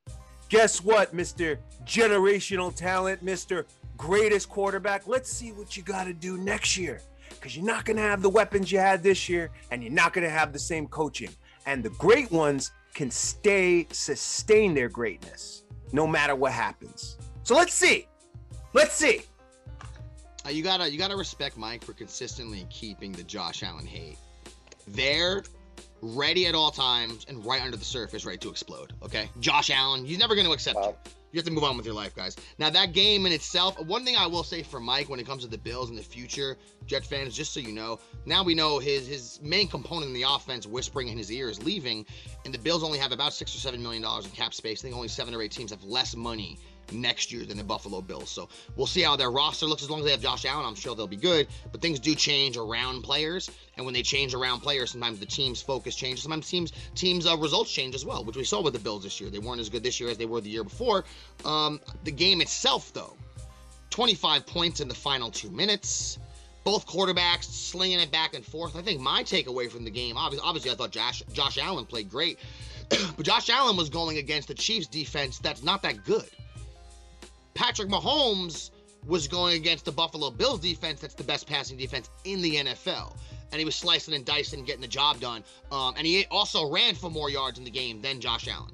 [0.48, 1.58] Guess what, Mr.
[1.86, 3.64] Generational Talent, Mr.
[3.96, 5.06] Greatest Quarterback?
[5.06, 7.00] Let's see what you got to do next year
[7.42, 10.12] because you're not going to have the weapons you had this year and you're not
[10.12, 11.28] going to have the same coaching.
[11.66, 17.18] And the great ones can stay, sustain their greatness no matter what happens.
[17.42, 18.06] So let's see.
[18.74, 19.22] Let's see.
[20.46, 24.16] Uh, you gotta you gotta respect Mike for consistently keeping the Josh Allen hate.
[24.88, 25.44] They're
[26.00, 28.92] ready at all times and right under the surface, ready to explode.
[29.04, 30.96] Okay, Josh Allen, he's never going to accept Wow.
[31.04, 31.12] you.
[31.32, 32.36] You have to move on with your life, guys.
[32.58, 35.42] Now that game in itself, one thing I will say for Mike when it comes
[35.44, 38.78] to the Bills in the future, Jet fans, just so you know, now we know
[38.78, 42.04] his his main component in the offense whispering in his ear is leaving,
[42.44, 44.80] and the Bills only have about six or seven million dollars in cap space.
[44.80, 46.58] I think only seven or eight teams have less money
[46.92, 48.30] next year than the Buffalo Bills.
[48.30, 49.82] So we'll see how their roster looks.
[49.82, 51.48] As long as they have Josh Allen, I'm sure they'll be good.
[51.70, 55.60] But things do change around players, and when they change around players, sometimes the team's
[55.62, 56.22] focus changes.
[56.22, 59.20] Sometimes teams teams uh, results change as well, which we saw with the Bills this
[59.20, 59.30] year.
[59.30, 61.04] They weren't as good this year as they were the year before.
[61.44, 63.16] Um, the game itself, though,
[63.90, 66.18] 25 points in the final two minutes.
[66.64, 68.76] Both quarterbacks slinging it back and forth.
[68.76, 72.08] I think my takeaway from the game, obviously, obviously I thought Josh Josh Allen played
[72.08, 72.38] great,
[72.88, 76.28] but Josh Allen was going against the Chiefs defense that's not that good.
[77.54, 78.70] Patrick Mahomes
[79.06, 83.16] was going against the Buffalo Bills defense that's the best passing defense in the NFL.
[83.50, 85.44] And he was slicing and dicing getting the job done.
[85.70, 88.72] Um, and he also ran for more yards in the game than Josh Allen.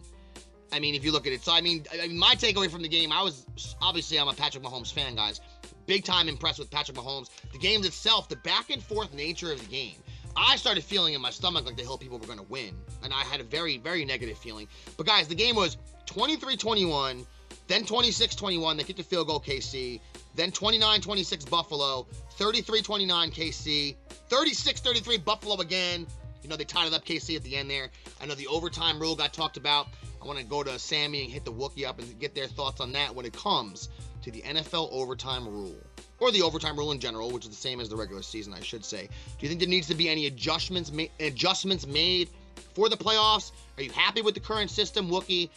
[0.70, 1.42] I mean, if you look at it.
[1.42, 3.46] So, I mean, I mean, my takeaway from the game, I was
[3.80, 5.40] obviously I'm a Patrick Mahomes fan, guys.
[5.86, 7.30] Big time impressed with Patrick Mahomes.
[7.52, 9.96] The game itself, the back and forth nature of the game.
[10.36, 12.76] I started feeling in my stomach like the Hill people were going to win.
[13.02, 14.68] And I had a very, very negative feeling.
[14.96, 17.26] But, guys, the game was 23 21,
[17.68, 18.76] then 26 21.
[18.76, 20.00] They kicked a field goal, KC.
[20.34, 23.96] Then 29 26 Buffalo, 33 29 KC,
[24.28, 26.06] 36 33 Buffalo again.
[26.42, 27.90] You know, they tied it up KC at the end there.
[28.20, 29.88] I know the overtime rule got talked about.
[30.22, 32.80] I want to go to Sammy and hit the Wookiee up and get their thoughts
[32.80, 33.88] on that when it comes
[34.22, 35.76] to the NFL overtime rule.
[36.20, 38.60] Or the overtime rule in general, which is the same as the regular season, I
[38.60, 39.06] should say.
[39.06, 42.28] Do you think there needs to be any adjustments ma- adjustments made
[42.74, 43.52] for the playoffs?
[43.76, 45.50] Are you happy with the current system, Wookie?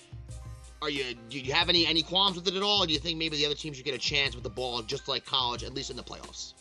[0.81, 2.83] Are you do you have any any qualms with it at all?
[2.83, 4.81] Or do you think maybe the other teams should get a chance with the ball
[4.81, 6.53] just like college, at least in the playoffs?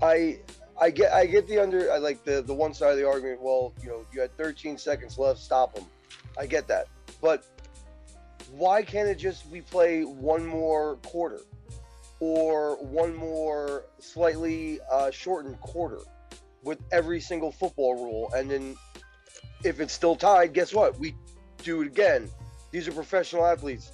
[0.00, 0.38] I
[0.80, 3.42] I get I get the under I like the the one side of the argument.
[3.42, 5.86] Well, you know, you had 13 seconds left, stop them.
[6.38, 6.86] I get that,
[7.20, 7.44] but
[8.52, 11.40] why can't it just we play one more quarter
[12.20, 15.98] or one more slightly uh, shortened quarter
[16.62, 18.76] with every single football rule, and then
[19.64, 20.96] if it's still tied, guess what?
[20.96, 21.16] We
[21.64, 22.30] do it again.
[22.74, 23.92] These are professional athletes.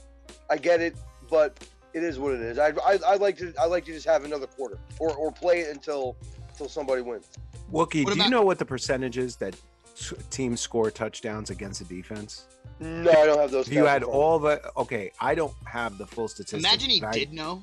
[0.49, 0.97] I get it,
[1.29, 1.63] but
[1.93, 2.59] it is what it is.
[2.59, 5.61] I I I like to I like to just have another quarter or or play
[5.61, 6.17] it until
[6.49, 7.29] until somebody wins.
[7.71, 9.55] Wookie, What do you know what the percentage is that
[9.97, 12.47] t- teams score touchdowns against a defense?
[12.81, 13.69] No, I don't have those.
[13.69, 16.65] If you had in front of all the okay, I don't have the full statistics.
[16.65, 17.63] Imagine he but I- did know.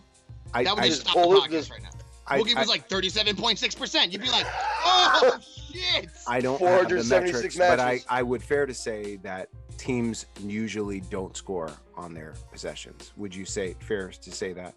[0.53, 1.89] I, That would I, just stop the podcast just- right now.
[2.27, 4.12] I, Wookie was I- like 37.6%.
[4.12, 4.45] You'd be like,
[4.86, 5.39] oh,
[5.71, 6.10] shit.
[6.27, 8.01] I don't have the 476 metrics, but I.
[8.07, 13.13] I would fair to say that teams usually don't score on their possessions.
[13.17, 14.73] Would you say fair to say that?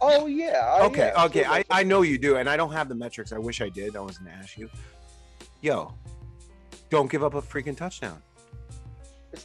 [0.00, 0.78] Oh yeah.
[0.82, 1.44] Okay, yeah, okay.
[1.44, 3.32] I, I know you do, and I don't have the metrics.
[3.32, 3.96] I wish I did.
[3.96, 4.68] I was gonna ask you.
[5.62, 5.94] Yo,
[6.90, 8.20] don't give up a freaking touchdown.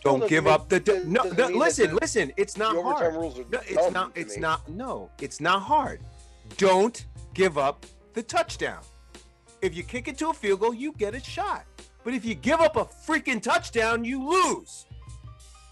[0.03, 1.23] Don't give mean- up the no.
[1.23, 2.31] no listen, listen.
[2.37, 3.13] It's not hard.
[3.13, 4.11] rules are No, it's not.
[4.15, 4.41] It's me.
[4.41, 4.67] not.
[4.69, 6.01] No, it's not hard.
[6.57, 8.81] Don't give up the touchdown.
[9.61, 11.65] If you kick it to a field goal, you get a shot.
[12.03, 14.85] But if you give up a freaking touchdown, you lose.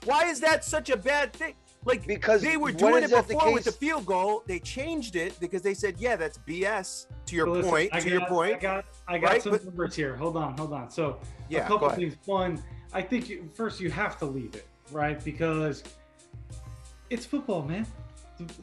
[0.06, 1.56] Why is that such a bad thing?
[1.86, 4.44] Like Because they were doing it that the before with the field goal.
[4.46, 7.90] They changed it because they said, "Yeah, that's BS." To your So listen, point.
[7.94, 8.56] I To your point.
[8.56, 10.16] I got I got Right, some but- numbers here.
[10.18, 10.90] Hold on, hold on.
[10.90, 12.00] So Yeah, a go couple ahead.
[12.00, 12.16] things.
[12.26, 12.62] One,
[12.94, 15.24] I think you, first you have to leave it, right?
[15.24, 15.84] Because
[17.10, 17.88] it's football, man.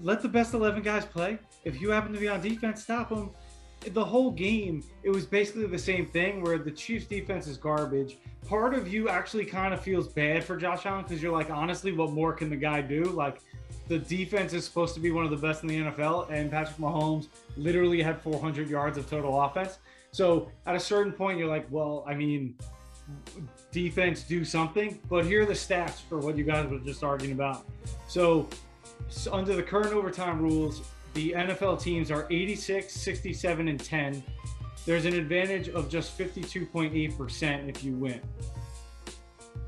[0.03, 1.39] Let the best eleven guys play.
[1.64, 3.31] If you happen to be on defense, stop them.
[3.93, 8.18] The whole game, it was basically the same thing where the Chiefs defense is garbage.
[8.49, 11.93] Part of you actually kind of feels bad for Josh Allen because you're like, honestly,
[11.93, 13.05] what more can the guy do?
[13.05, 13.41] Like,
[13.89, 16.76] the defense is supposed to be one of the best in the NFL, and Patrick
[16.78, 19.78] Mahomes literally had 400 yards of total offense.
[20.11, 22.57] So at a certain point, you're like, well, I mean,
[23.70, 24.99] defense do something.
[25.09, 27.64] But here are the stats for what you guys were just arguing about.
[28.09, 28.49] So,
[29.09, 30.82] s under the current overtime rules,
[31.17, 34.23] the NFL teams are 86, 67, and 10.
[34.85, 38.21] There's an advantage of just 52.8% if you win.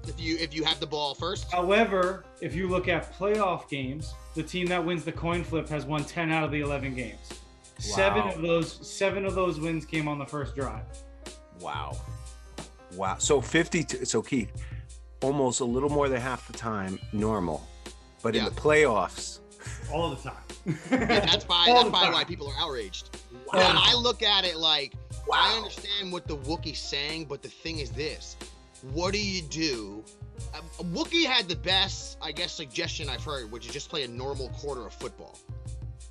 [0.06, 4.14] If you if you have the ball first, However, if you look at playoff games,
[4.34, 7.30] the team that wins the coin flip has won 10 out of the 11 games.
[7.78, 10.84] Seven of those seven of those wins came on the first drive.
[11.60, 11.96] Wow.
[12.94, 13.16] Wow.
[13.18, 14.04] So 52.
[14.04, 14.52] So Keith,
[15.22, 17.66] almost a little more than half the time normal,
[18.22, 19.40] but in the playoffs,
[19.90, 20.47] All the time.
[20.90, 23.16] That's probably that's the probably why people are outraged.
[23.52, 23.60] Wow.
[23.60, 24.94] And I look at it like
[25.32, 28.36] I understand what the Wookiee's saying, but the thing is this:
[28.92, 30.04] what do you do?
[30.54, 34.08] Uh, Wookiee had the best, I guess, suggestion I've heard, which is just play a
[34.08, 35.36] normal quarter of football.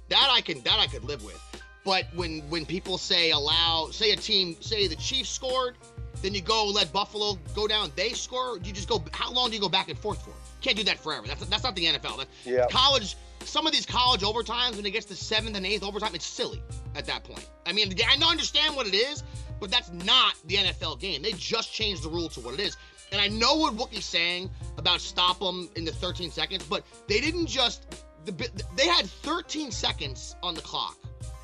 [0.10, 1.42] That I can that I could live with.
[1.86, 5.78] But when when people say allow, say a team, say the Chiefs scored,
[6.22, 8.58] then you go let Buffalo go down, they score.
[8.58, 9.04] You just go.
[9.14, 10.32] How long do you go back and forth for?
[10.62, 11.28] Can't do that forever.
[11.28, 12.18] That's that's not the NFL.
[12.18, 12.66] That, Yeah.
[12.70, 13.16] college
[13.48, 16.62] some of these college overtimes when it gets to seventh and eighth overtime it's silly
[16.96, 17.50] at that point.
[17.66, 19.24] I mean i understand what it is
[19.60, 21.22] but that's not the nfl game.
[21.22, 22.78] They just changed the rule to what it is.
[23.12, 27.20] And i know what wookie's saying about stop them in the 13 seconds but they
[27.20, 30.98] didn't just the, they had 13 seconds on the clock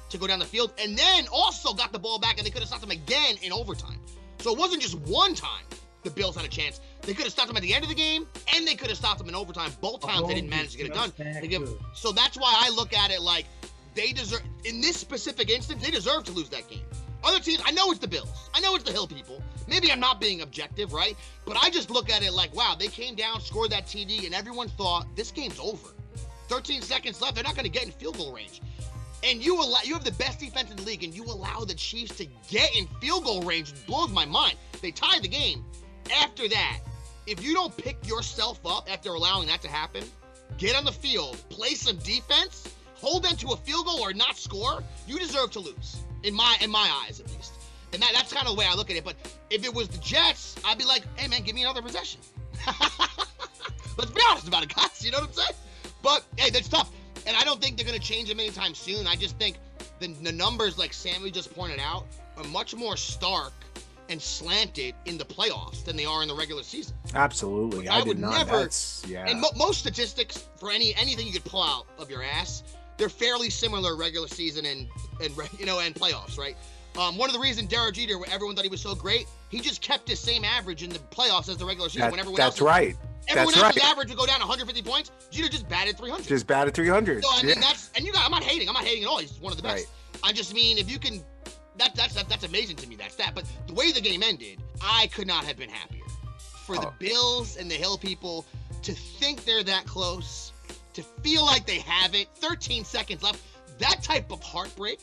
[0.10, 2.60] to go down the field and then also got the ball back and they could
[2.60, 4.00] have stopped them again in overtime.
[4.40, 5.64] So it wasn't just one time
[6.04, 7.96] the bills had a chance they could have stopped them at the end of the
[7.96, 10.78] game and they could have stopped them in overtime both times they didn't manage to
[10.78, 11.12] get it done
[11.48, 13.46] give, so that's why I look at it like
[13.96, 16.82] they deserve, in this specific instance, they deserve to lose that game.
[17.24, 18.50] Other teams, I know it's the Bills.
[18.54, 19.42] I know it's the Hill people.
[19.68, 21.16] Maybe I'm not being objective, right?
[21.46, 24.36] But I just look at it like, wow, they came down, scored that TD, and
[24.36, 25.90] everyone thought this game's over.
[26.50, 27.36] 13 seconds left.
[27.36, 28.62] They're not going to get in field goal range.
[29.24, 31.76] And you allow, you have the best defense in the league, and you allow the
[31.76, 33.72] Chiefs to get in field goal range.
[33.72, 34.58] It blows my mind.
[34.82, 35.64] They tied the game.
[36.12, 36.80] After that,
[37.26, 40.04] if you don't pick yourself up after allowing that to happen,
[40.58, 44.38] get on the field, play some defense, hold them to a field goal or not
[44.38, 46.04] score, you deserve to lose.
[46.24, 47.54] In my in my eyes, at least.
[47.92, 49.04] And that, that's kind of the way I look at it.
[49.04, 49.16] But
[49.50, 52.22] if it was the Jets, I'd be like, hey man, give me another possession.
[53.98, 55.04] Let's be honest about it, guys.
[55.04, 55.56] You know what I'm saying?
[56.02, 56.92] But hey, that's tough.
[57.28, 59.06] And I don't think they're gonna change them anytime soon.
[59.08, 59.58] I just think
[60.00, 62.06] the, the numbers, like Sammy just pointed out,
[62.38, 63.54] are much more stark
[64.10, 66.96] and slanted in the playoffs than they are in the regular season.
[67.16, 67.88] absolutely.
[67.88, 68.38] I I, did would not.
[68.38, 69.26] never- That's yeah.
[69.28, 72.64] And mo- most statistics for any anything you could pull out of your ass,
[72.98, 74.88] they're fairly similar regular season and
[75.22, 76.56] and re- you know and playoffs, right?
[76.98, 79.60] Um, one of the reasons Derek Jeter, where everyone thought he was so great, he
[79.60, 82.02] just kept his same average in the playoffs as the regular season.
[82.02, 82.96] That- when everyone that's else, right.
[83.30, 83.90] Everyone That's else's right.
[83.92, 85.10] average would go down 150 points.
[85.32, 86.28] Jeter just batted 300.
[86.28, 87.24] Just batted 300.
[87.24, 87.62] So I mean Yeah.
[87.62, 88.68] that's and you got I'm not hating.
[88.68, 89.20] I'm not hating at all.
[89.20, 89.88] He's one of the best.
[90.26, 91.24] I just mean if you can
[91.78, 93.36] that that's that, that's amazing to me That's that stat.
[93.36, 96.04] But the way the game ended, I could not have been happier.
[96.66, 96.94] For the Oh.
[97.00, 98.46] Bills and the Hill people
[98.84, 100.52] to think they're that close,
[100.94, 103.42] to feel like they have it, 13 seconds left,
[103.80, 105.00] that type of heartbreak,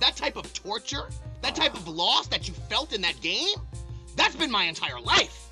[0.00, 1.08] that type of torture,
[1.42, 3.56] that type of loss that you felt in that game,
[4.16, 5.46] that's been my entire life.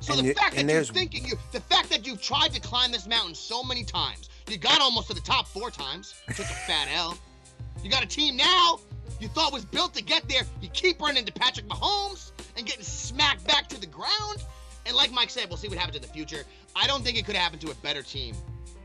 [0.00, 2.60] So And the you- fact that you're thinking you, the fact that you've tried to
[2.60, 6.38] climb this mountain so many times, you got almost to the top four times, took
[6.40, 7.18] a fat L.
[7.82, 8.80] You got a team now
[9.20, 10.42] you thought was built to get there.
[10.60, 14.44] You keep running into Patrick Mahomes and getting smacked back to the ground.
[14.86, 16.44] And like Mike said, we'll see what happens in the future.
[16.74, 18.34] I don't think it could happen to a better team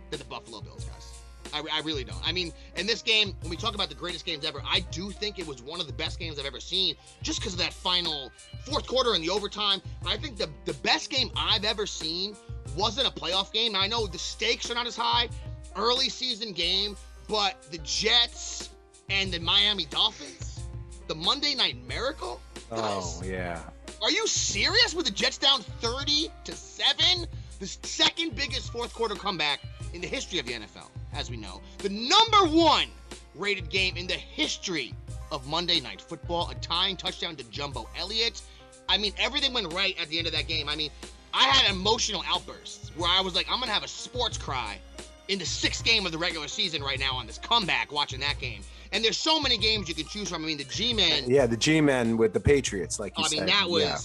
[0.09, 1.13] than the Buffalo Bills, guys.
[1.53, 2.25] I, I really don't.
[2.27, 5.11] I mean, in this game, when we talk about the greatest games ever, I do
[5.11, 7.73] think it was one of the best games I've ever seen just because of that
[7.73, 8.31] final
[8.65, 9.81] fourth quarter and the overtime.
[10.05, 12.35] I think the, the best game I've ever seen
[12.75, 13.75] wasn't a playoff game.
[13.75, 15.29] I know the stakes are not as high,
[15.75, 18.69] early season game, but the Jets
[19.09, 20.61] and the Miami Dolphins,
[21.07, 22.39] the Monday Night Miracle.
[22.71, 23.59] Oh yeah.
[24.01, 24.93] Are you serious?
[24.93, 27.27] With the Jets down 30 to 7?
[27.59, 29.61] The second biggest fourth quarter comeback
[29.93, 31.61] in the history of the NFL, as we know.
[31.77, 32.87] The number one
[33.35, 34.93] rated game in the history
[35.31, 36.49] of Monday Night Football.
[36.49, 38.41] A tying touchdown to Jumbo Elliott.
[38.89, 40.67] I mean, everything went right at the end of that game.
[40.67, 40.91] I mean,
[41.33, 44.79] I had emotional outbursts where I was like, I'm going to have a sports cry
[45.27, 48.39] in the sixth game of the regular season right now on this comeback, watching that
[48.39, 48.61] game.
[48.91, 50.43] And there's so many games you can choose from.
[50.43, 51.29] I mean, the G-Men.
[51.29, 53.49] Yeah, the G-men with the Patriots, like you I mean, said.
[53.49, 53.83] that was.
[53.83, 53.97] yeah.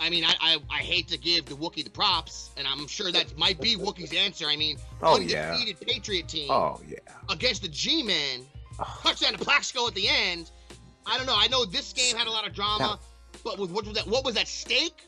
[0.00, 3.12] I mean, I, I I hate to give the Wookiee the props, and I'm sure
[3.12, 4.46] that might be Wookiee's answer.
[4.48, 5.52] I mean, Oh, yeah.
[5.52, 6.98] undefeated Patriot team Oh yeah.
[7.28, 8.40] against the G-Men,
[8.80, 8.98] Oh.
[9.04, 10.50] touchdown to Plaxico at the end.
[11.06, 11.36] I don't know.
[11.36, 12.98] I know this game had a lot of drama,
[13.44, 14.06] but with what was that?
[14.08, 15.02] What was at stake?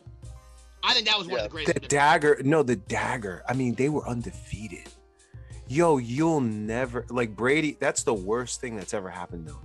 [0.84, 1.74] I think that was one of the greatest.
[1.80, 3.42] The dagger, no, the dagger.
[3.48, 4.90] I mean, they were undefeated.
[5.74, 7.76] Yo, you'll never like Brady.
[7.80, 9.58] That's the worst thing that's ever happened though.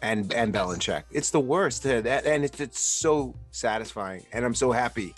[0.00, 1.02] And and Belichick.
[1.10, 1.82] It's the worst.
[1.82, 4.24] That and it's, it's so satisfying.
[4.32, 5.12] And I'm so happy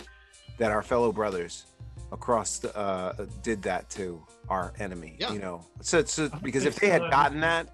[0.57, 1.65] that our fellow brothers
[2.11, 5.17] across the, uh did that to our enemy.
[5.19, 5.33] Yeah.
[5.33, 7.69] You know, so so, because if they had gotten that,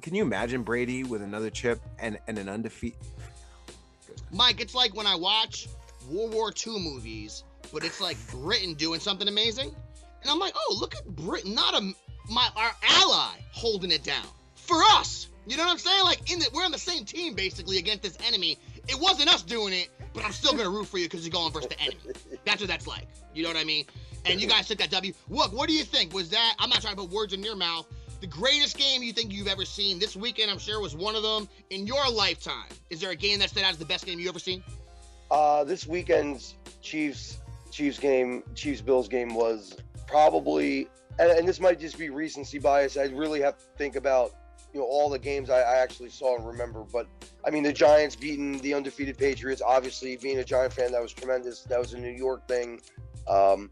[0.00, 3.00] can you imagine Brady with another chip and and an undefeated?
[4.30, 5.66] Mike, it's like when I watch
[6.08, 7.42] World War II movies,
[7.72, 9.74] but it's like Britain doing something amazing,
[10.22, 11.92] and I'm like, oh, look at Britain, not a
[12.30, 15.28] my our ally holding it down for us.
[15.46, 16.04] You know what I'm saying?
[16.04, 18.58] Like in the, we're on the same team basically against this enemy.
[18.88, 21.52] It wasn't us doing it, but I'm still gonna root for you because you're going
[21.52, 21.98] versus the enemy.
[22.44, 23.06] That's what that's like.
[23.34, 23.84] You know what I mean?
[24.26, 25.12] And you guys took that W.
[25.28, 26.14] Look, what do you think?
[26.14, 26.54] Was that?
[26.58, 27.86] I'm not trying to put words in your mouth.
[28.20, 31.22] The greatest game you think you've ever seen this weekend, I'm sure, was one of
[31.22, 32.68] them in your lifetime.
[32.88, 34.62] Is there a game that stood out as the best game you ever seen?
[35.30, 37.38] Uh, this weekend's Chiefs
[37.70, 42.96] Chiefs game, Chiefs Bills game was probably, and, and this might just be recency bias.
[42.96, 44.34] I really have to think about
[44.72, 46.82] you know all the games I, I actually saw and remember.
[46.82, 47.06] But
[47.46, 49.62] I mean, the Giants beating the undefeated Patriots.
[49.64, 51.62] Obviously, being a Giant fan, that was tremendous.
[51.62, 52.80] That was a New York thing.
[53.28, 53.70] Um,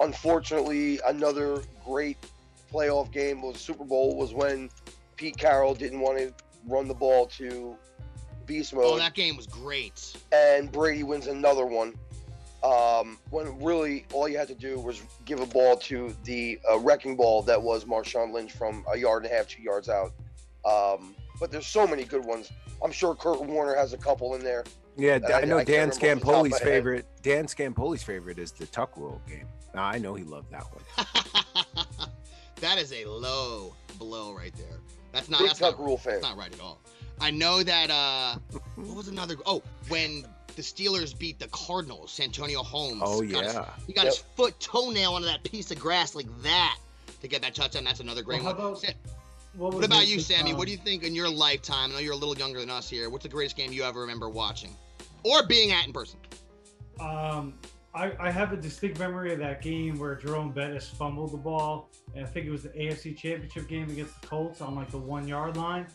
[0.00, 2.18] unfortunately, another great
[2.72, 4.70] playoff game was Super Bowl was when
[5.16, 6.32] Pete Carroll didn't want to
[6.66, 7.76] run the ball to
[8.46, 10.16] beast mode Oh, that game was great.
[10.32, 11.94] and Brady wins another one.
[12.64, 16.78] Um, when really all you had to do was give a ball to the uh,
[16.78, 20.12] wrecking ball that was Marshawn Lynch from a yard and a half, two yards out.
[20.64, 22.50] Um, but there's so many good ones.
[22.84, 24.62] I'm sure Kurt Warner has a couple in there.
[24.96, 26.66] Yeah, I- I, know I Dan can't remember off the top of Scampoli's my head.
[26.66, 27.06] favorite.
[27.22, 29.46] Dan Scampoli's favorite is the tuck rule game.
[29.74, 31.06] Now, I know he loved that one.
[32.60, 34.78] that is a low blow right there.
[35.12, 36.14] That's not Big that's Tuck not, Rule fan.
[36.14, 36.78] that's not right at all.
[37.20, 38.36] I know that uh
[38.76, 40.24] what was another oh when
[40.56, 43.02] the Steelers beat the Cardinals, Santonio Holmes.
[43.04, 46.26] Oh got his- yeah, he got his foot toenail onto that piece of grass like
[46.42, 46.78] that
[47.20, 47.84] to get that touchdown.
[47.84, 48.72] That's another great Well, how one.
[48.78, 48.94] about-
[49.54, 50.52] What, what about you, Sammy?
[50.52, 51.90] Um, What do you think in your lifetime?
[51.90, 53.10] I know you're a little younger than us here.
[53.10, 54.74] What's the greatest game you ever remember watching
[55.24, 56.18] or being at in person?
[57.00, 57.54] Um,
[57.94, 61.90] I, I have a distinct memory of that game where Jerome Bettis fumbled the ball,
[62.14, 64.98] and I think it was the AFC Championship game against the Colts on like the
[64.98, 65.86] one yard line.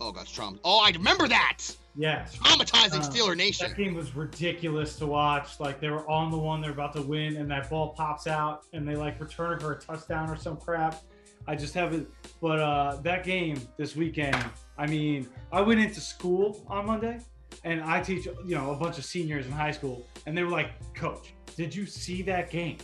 [0.00, 0.60] Oh, God, Trump.
[0.64, 1.58] Oh, I remember that.
[1.94, 2.36] Yes.
[2.36, 3.68] Traumatizing Uh, Steeler Nation.
[3.68, 5.60] That game was ridiculous to watch.
[5.60, 8.62] Like they were on the one, they're about to win, and that ball pops out,
[8.72, 11.02] and they like return it for a touchdown or some crap.
[11.46, 12.08] I just haven't.
[12.40, 14.36] But uh, that game this weekend,
[14.78, 17.18] I mean, I went into school on Monday,
[17.64, 20.50] and I teach you know a bunch of seniors in high school, and they were
[20.50, 22.78] like, "Coach, did you see that game?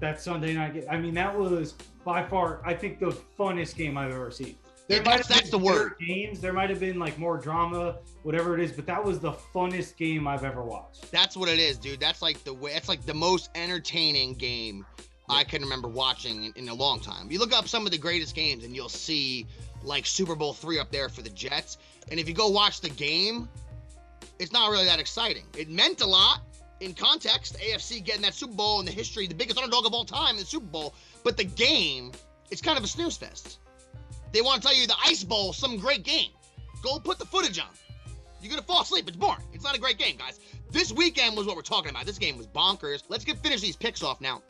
[0.00, 0.84] That Sunday night game?
[0.90, 1.72] I mean, that was
[2.04, 4.56] by far, I think, the funnest game I've ever seen."
[4.88, 5.94] Yeah, might that's- the word.
[6.00, 9.32] Games there might have been like more drama, whatever it is, but that was the
[9.54, 11.10] funnest game I've ever watched.
[11.10, 12.00] That's what it is, dude.
[12.00, 12.72] That's like the way.
[12.72, 14.86] That's like the most entertaining game
[15.28, 17.30] I can remember watching in, in a long time.
[17.30, 19.46] You look up some of the greatest games, and you'll see
[19.82, 21.76] like Super Bowl three up there for the Jets.
[22.10, 23.48] And if you go watch the game,
[24.38, 25.44] it's not really that exciting.
[25.56, 26.40] It meant a lot
[26.80, 27.58] in context.
[27.58, 30.40] AFC getting that Super Bowl in the history, the biggest underdog of all time in
[30.40, 30.94] the Super Bowl.
[31.24, 32.12] But the game,
[32.50, 33.58] it's kind of a snooze fest.
[34.32, 36.30] They want to tell you the Ice Bowl, some great game.
[36.82, 37.66] Go put the footage on.
[38.40, 39.08] You're gonna fall asleep.
[39.08, 39.42] It's boring.
[39.52, 40.38] It's not a great game, guys.
[40.70, 42.06] This weekend was what we're talking about.
[42.06, 43.02] This game was bonkers.
[43.08, 44.42] Let's get finish these picks off now.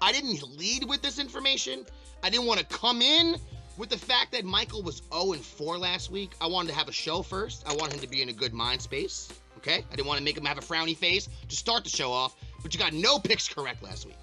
[0.00, 1.84] I didn't lead with this information.
[2.22, 3.36] I didn't want to come in
[3.76, 6.32] with the fact that Michael was 0 and 4 last week.
[6.40, 7.64] I wanted to have a show first.
[7.66, 9.28] I wanted him to be in a good mind space.
[9.58, 9.84] Okay?
[9.90, 12.34] I didn't want to make him have a frowny face to start the show off.
[12.62, 14.18] But you got no picks correct last week.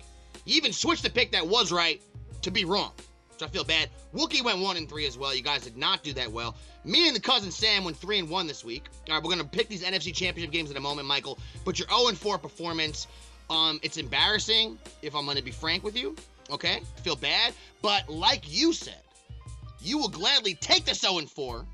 [0.45, 2.01] You even switched the pick that was right
[2.41, 2.91] to be wrong.
[3.40, 3.90] Which I feel bad.
[4.14, 5.34] Wookie went 1 and 3 as well.
[5.34, 6.56] You guys did not do that well.
[6.84, 8.88] Me and the cousin Sam went 3 and 1 this week.
[9.08, 11.40] All right, we're to pick these NFC championship games in a moment, Michael.
[11.64, 13.08] But your 0 and 4 performance
[13.50, 16.16] um, it's embarrassing if I'm gonna be frank with you.
[16.52, 19.02] Okay, feel bad, but like you said,
[19.82, 21.66] you will gladly take this 0 and 4.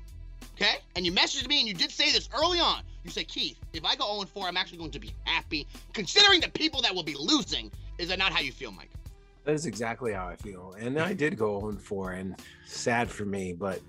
[0.54, 2.82] Okay, and you messaged me and you did say this early on.
[3.04, 5.66] You said, Keith, if I go 0 and 4, I'm actually going to be happy,
[5.92, 7.70] considering the people that will be losing.
[7.98, 8.90] Is that not how you feel, Mike?
[9.46, 10.74] That is exactly how I feel.
[10.78, 12.34] And I did go on four, and
[12.66, 13.80] sad for me, but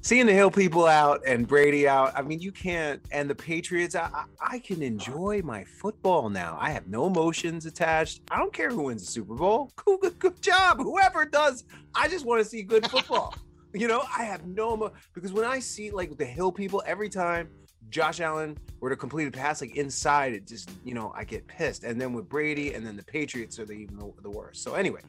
[0.00, 2.12] seeing the Hill people out and Brady out.
[2.16, 3.00] I mean, you can't.
[3.12, 3.94] And the Patriots.
[3.94, 6.58] I, I, can enjoy my football now.
[6.60, 8.22] I have no emotions attached.
[8.30, 9.70] I don't care who wins the Super Bowl.
[9.76, 11.64] Good, good, good job, whoever does.
[11.94, 13.34] I just want to see good football.
[13.72, 17.08] you know, I have no emo- because when I see like the Hill people every
[17.08, 17.48] time
[17.90, 21.46] Josh Allen were to complete a pass like inside, it just you know I get
[21.46, 21.84] pissed.
[21.84, 24.62] And then with Brady, and then the Patriots are the even the, the worst.
[24.62, 25.00] So anyway,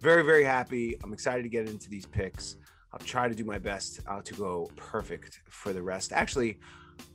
[0.00, 0.96] very very happy.
[1.02, 2.56] I'm excited to get into these picks.
[2.92, 6.12] I'll try to do my best uh, to go perfect for the rest.
[6.12, 6.58] Actually,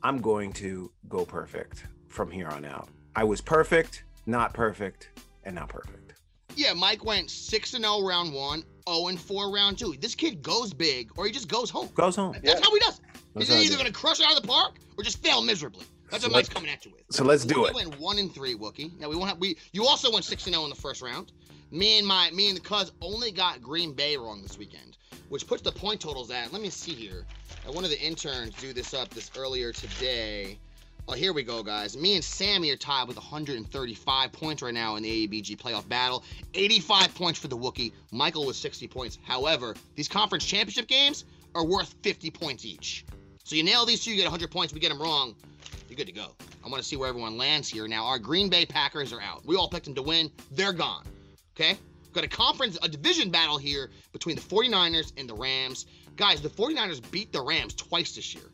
[0.02, 2.88] I'm going to go perfect from here on out.
[3.16, 5.10] I was perfect, not perfect,
[5.44, 6.14] and not perfect.
[6.56, 9.96] Yeah, Mike went 6 and 0 round 1, 0 and 4 round 2.
[10.00, 11.88] This kid goes big or he just goes home.
[11.94, 12.36] Goes home.
[12.42, 13.00] That's how he does.
[13.00, 13.04] it.
[13.34, 15.84] That's He's either going to crush it out of the park or just fail miserably.
[16.10, 17.02] That's So what Mike's coming at you with.
[17.10, 17.74] So let's do it.
[17.74, 18.98] went one and three, Wookie.
[19.00, 19.56] Now we won't have we.
[19.72, 21.32] You also went six and zero in the first round.
[21.70, 24.96] Me and my me and the cuz only got Green Bay wrong this weekend,
[25.28, 26.52] which puts the point totals at.
[26.52, 27.26] Let me see here.
[27.66, 30.58] Uh, one of the interns do this up this earlier today.
[31.06, 31.96] Oh, here we go, guys.
[31.98, 36.24] Me and Sammy are tied with 135 points right now in the ABG playoff battle.
[36.54, 37.92] 85 points for the Wookie.
[38.10, 39.18] Michael with 60 points.
[39.22, 43.04] However, these conference championship games are worth 50 points each.
[43.44, 44.72] So you nail these two, you get 100 points.
[44.72, 45.34] We get them wrong,
[45.88, 46.34] you're good to go.
[46.64, 47.86] I want to see where everyone lands here.
[47.86, 49.44] Now, our Green Bay Packers are out.
[49.44, 50.30] We all picked them to win.
[50.50, 51.04] They're gone.
[51.54, 51.76] Okay?
[52.14, 55.84] Got a conference, a division battle here between the 49ers and the Rams.
[56.16, 58.44] Guys, the 49ers beat the Rams twice this year,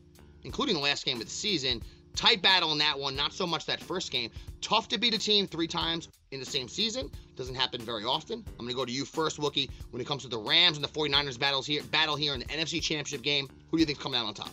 [0.42, 1.82] including the last game of the season.
[2.16, 4.30] Tight battle in that one, not so much that first game.
[4.60, 7.12] Tough to beat a team three times in the same season.
[7.36, 8.44] Doesn't happen very often.
[8.58, 9.70] I'm to go to you first, Wookie.
[9.92, 12.46] When it comes to the Rams and the 49ers battles here, battle here in the
[12.46, 14.50] NFC Championship game, who do you think's coming out on top?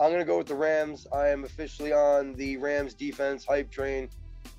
[0.00, 1.06] I'm gonna go with the Rams.
[1.12, 4.08] I am officially on the Rams defense hype train.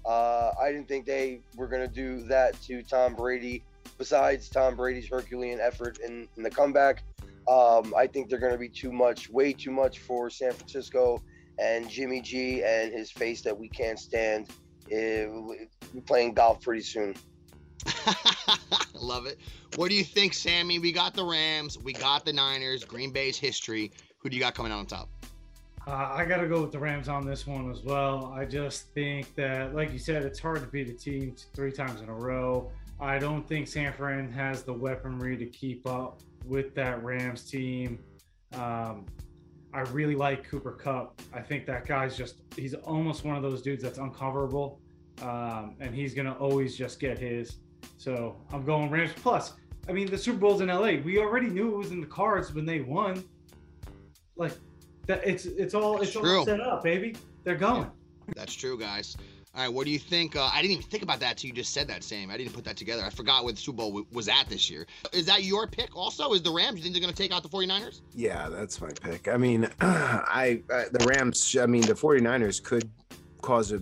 [0.06, 3.64] Uh, I didn't think they were gonna do that to Tom Brady.
[3.98, 7.04] Besides Tom Brady's Herculean effort in, in the comeback,
[7.48, 11.22] um, I think they're gonna be too much, way too much for San Francisco
[11.58, 14.50] and Jimmy G and his face that we can't stand.
[16.06, 17.16] Playing golf pretty soon.
[18.94, 19.40] Love it.
[19.76, 20.80] What do you think, Sammy?
[20.80, 23.92] We got the Rams, we got the Niners, Green Bay's history.
[24.18, 25.10] Who do you got coming out on top?
[25.90, 28.32] Uh, I got to go with the Rams on this one as well.
[28.38, 32.02] I just think that, like you said, it's hard to beat a team three times
[32.02, 32.70] in a row.
[33.00, 38.04] I don't think San Fran has the weaponry to keep up with that Rams team.
[38.54, 39.08] Um,
[39.74, 41.24] I really like Cooper Kupp.
[41.34, 44.78] I think that guy's just, he's almost one of those dudes that's uncoverable.
[45.24, 47.56] Um, and he's going to always just get his.
[47.98, 49.14] So I'm going Rams.
[49.16, 49.54] Plus,
[49.88, 50.98] I mean, the Super Bowl's in LA.
[51.04, 53.24] We already knew it was in the cards when they won.
[54.36, 54.54] Like,
[55.08, 56.40] that it's it's all it's True.
[56.40, 57.16] all set up, baby.
[57.44, 57.90] They're going.
[58.36, 59.18] That's true, guys.
[59.56, 60.36] All right, what do you think?
[60.36, 62.30] Uh, I didn't even think about that till you just said that, Sam.
[62.30, 63.04] I didn't put that together.
[63.04, 64.86] I forgot what the Super Bowl w- was at this year.
[65.12, 66.34] Is that your pick also?
[66.34, 66.78] Is the Rams?
[66.78, 68.02] You think they're going to take out the 49ers?
[68.14, 69.28] Yeah, that's my pick.
[69.28, 72.90] I mean, I, I the Rams, I mean, the 49ers could
[73.42, 73.82] cause a,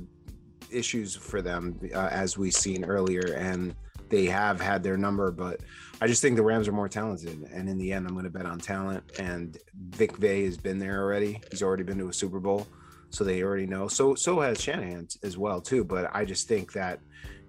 [0.72, 3.76] issues for them uh, as we've seen earlier and
[4.09, 5.59] they have had their number, but
[6.00, 8.30] I just think the Rams are more talented and in the end I'm going to
[8.32, 9.58] bet on talent and
[9.91, 11.41] McVay has been there already.
[11.52, 12.68] He's already been to a Super Bowl,
[13.10, 13.88] so they already know.
[13.88, 17.00] So so has Shanahan as well too, but I just think that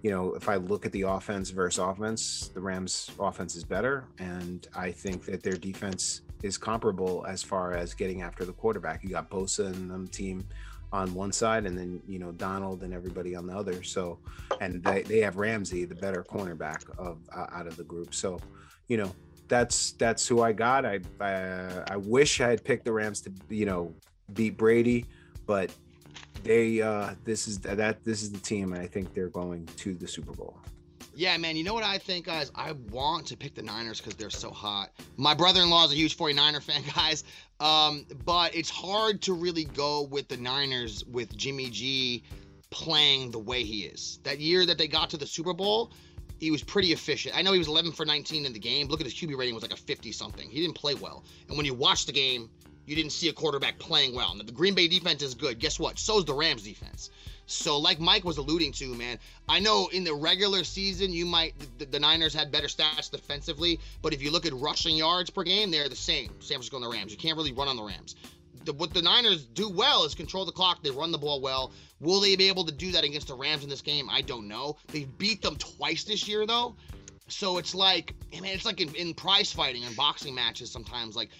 [0.02, 4.04] you know, if I look at the offense versus offense, the Rams offense is better.
[4.18, 9.02] And I think that their defense is comparable as far as getting after the quarterback.
[9.02, 10.46] You got Bosa and them team
[10.92, 13.82] on one side and then, you know, Donald and everybody on the other.
[13.82, 14.18] So,
[14.60, 18.14] and they, they have Ramsey, the better cornerback of uh, out of the group.
[18.14, 18.40] So,
[18.88, 19.14] you know,
[19.48, 20.86] that's, that's who I got.
[20.86, 23.94] I, I, I wish I had picked the Rams to, you know,
[24.32, 25.06] beat Brady,
[25.46, 25.70] but
[26.42, 29.94] they uh this is that this is the team and i think they're going to
[29.94, 30.56] the super bowl
[31.14, 31.56] Yeah, man.
[31.56, 32.50] You know what I think, guys?
[32.54, 34.90] I want to pick the Niners because they're so hot.
[35.16, 37.24] My brother-in-law is a huge 49er fan, guys.
[37.60, 42.22] Um, but it's hard to really go with the Niners with Jimmy G
[42.70, 44.20] playing the way he is.
[44.22, 45.90] That year that they got to the Super Bowl,
[46.38, 47.36] he was pretty efficient.
[47.36, 48.88] I know he was 11 for 19 in the game.
[48.88, 50.48] Look at his QB rating was like a 50 something.
[50.48, 51.24] He didn't play well.
[51.48, 52.48] And when you watch the game,
[52.86, 54.34] you didn't see a quarterback playing well.
[54.42, 55.58] The Green Bay defense is good.
[55.58, 55.98] Guess what?
[55.98, 57.10] So is the Rams defense.
[57.50, 59.18] So, like Mike was alluding to, man,
[59.48, 63.80] I know in the regular season, you might, the, the Niners had better stats defensively,
[64.02, 66.28] but if you look at rushing yards per game, they're the same.
[66.40, 67.10] San Francisco and the Rams.
[67.10, 68.16] You can't really run on the Rams.
[68.66, 70.82] The, what the Niners do well is control the clock.
[70.82, 71.72] They run the ball well.
[72.00, 74.10] Will they be able to do that against the Rams in this game?
[74.10, 74.76] I don't know.
[74.88, 76.76] They've beat them twice this year, though.
[77.28, 81.16] So it's like, I mean, it's like in, in prize fighting and boxing matches sometimes.
[81.16, 81.30] Like,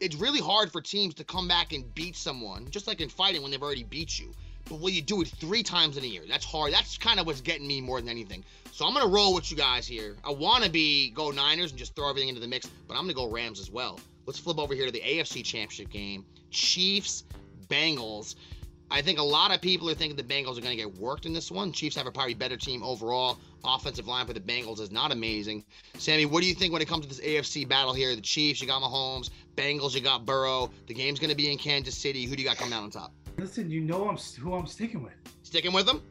[0.00, 3.42] it's really hard for teams to come back and beat someone, just like in fighting
[3.42, 4.34] when they've already beat you.
[4.68, 6.22] But will you do it three times in a year?
[6.28, 6.72] That's hard.
[6.72, 8.44] That's kind of what's getting me more than anything.
[8.72, 10.16] So I'm gonna roll with you guys here.
[10.24, 13.02] I want to be go Niners and just throw everything into the mix, but I'm
[13.02, 14.00] gonna go Rams as well.
[14.26, 16.24] Let's flip over here to the AFC Championship game.
[16.50, 17.24] Chiefs,
[17.68, 18.34] Bengals.
[18.90, 21.26] I think a lot of people are thinking the Bengals are going to get worked
[21.26, 21.72] in this one.
[21.72, 23.38] Chiefs have a probably better team overall.
[23.64, 25.64] Offensive line for the Bengals is not amazing.
[25.98, 28.14] Sammy, what do you think when it comes to this AFC battle here?
[28.14, 29.30] The Chiefs, you got Mahomes.
[29.56, 30.70] Bengals, you got Burrow.
[30.86, 32.26] The game's going to be in Kansas City.
[32.26, 33.12] Who do you got coming out on top?
[33.38, 35.14] Listen, you know I'm who I'm sticking with.
[35.42, 36.02] Sticking with them?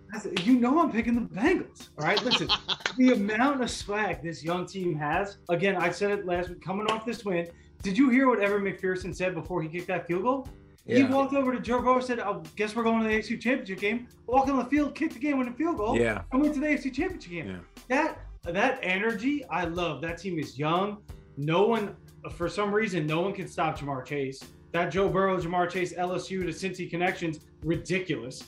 [0.44, 1.90] You know I'm picking the Bengals.
[1.98, 2.48] All right, listen.
[2.98, 5.38] the amount of swag this young team has.
[5.50, 6.62] Again, I said it last week.
[6.62, 7.48] Coming off this win,
[7.82, 10.48] did you hear what Evan McPherson said before he kicked that field goal?
[10.88, 13.42] He walked over to Joe Burrow and said, "I guess we're going to the AFC
[13.42, 15.98] Championship game." Walked on the field, kicked the game, win the field goal.
[15.98, 16.22] Yeah.
[16.32, 17.48] I went to the AFC Championship game.
[17.48, 17.58] Yeah.
[17.88, 18.20] That
[18.54, 20.02] that energy, I love.
[20.02, 20.98] That team is young.
[21.38, 21.96] No one,
[22.32, 24.44] for some reason, no one can stop Ja'Marr Chase.
[24.76, 28.44] That Joe Burrow, Ja'Marr Chase, LSU to Cincy connections, ridiculous.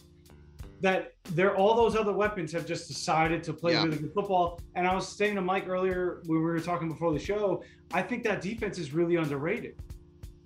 [0.82, 3.86] That there, all those other weapons have just decided to play Yeah.
[3.86, 4.60] really good football.
[4.76, 7.64] And I was saying to Mike earlier when we were talking before the show,
[7.94, 9.78] I think that defense is really underrated.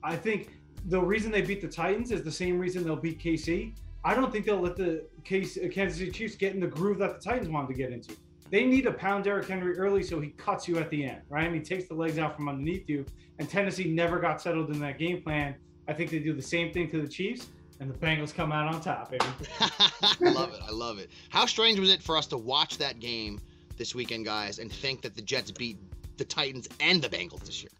[0.03, 0.51] I think
[0.85, 3.73] the reason they beat the Titans is the same reason they'll beat KC.
[4.03, 7.19] I don't think they'll let the case Kansas City Chiefs get in the groove that
[7.19, 8.15] the Titans wanted to get into.
[8.51, 11.45] They need to pound Derrick Henry early so he cuts you at the end, right?
[11.47, 13.03] And he takes the legs out from underneath you.
[13.39, 15.55] And Tennessee never got settled in that game plan.
[15.87, 17.47] I think they do the same thing to the Chiefs,
[17.79, 19.13] and the Bengals come out on top.
[19.59, 20.59] I love it.
[20.67, 21.09] I love it.
[21.29, 23.39] How strange was it for us to watch that game
[23.77, 25.77] this weekend, guys, and think that the Jets beat
[26.17, 27.71] the Titans and the Bengals this year?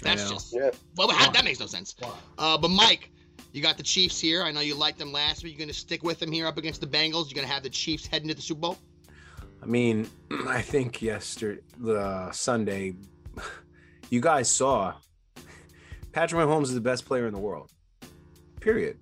[0.00, 0.70] That's just Yeah.
[0.96, 1.96] well, how, that makes no sense.
[2.38, 3.10] Uh, but Mike,
[3.52, 4.42] you got the Chiefs here.
[4.42, 5.54] I know you liked them last week.
[5.54, 7.26] You're going to stick with them here up against the Bengals.
[7.26, 8.78] You're going to have the Chiefs heading to the Super Bowl.
[9.62, 10.08] I mean,
[10.46, 12.94] I think yesterday, the Sunday,
[14.10, 14.94] you guys saw
[16.18, 17.70] Patrick Mahomes is the best player in the world.
[18.60, 18.98] Period.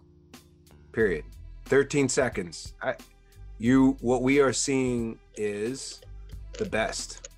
[0.92, 1.24] Period.
[1.64, 2.74] 13 seconds.
[2.82, 2.94] I,
[3.56, 6.02] you, what we are seeing is
[6.58, 7.30] the best,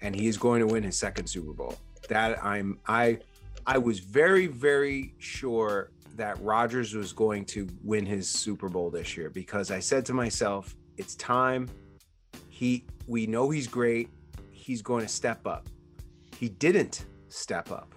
[0.00, 1.76] and he is going to win his second Super Bowl.
[2.08, 3.20] That I'm, I,
[3.64, 9.16] I was very, very sure that Rodgers was going to win his Super Bowl this
[9.16, 11.70] year because I said to myself, it's time
[12.48, 14.08] he we know he's great
[14.50, 15.68] he's going to step up
[16.38, 17.91] he didn't step up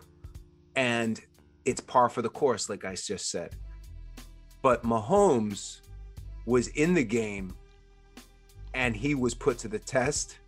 [0.76, 1.22] and
[1.66, 3.56] it's par for the course like i just said.
[4.62, 5.82] But mahomes
[6.46, 7.56] was in the game
[8.74, 10.40] and he was put to the test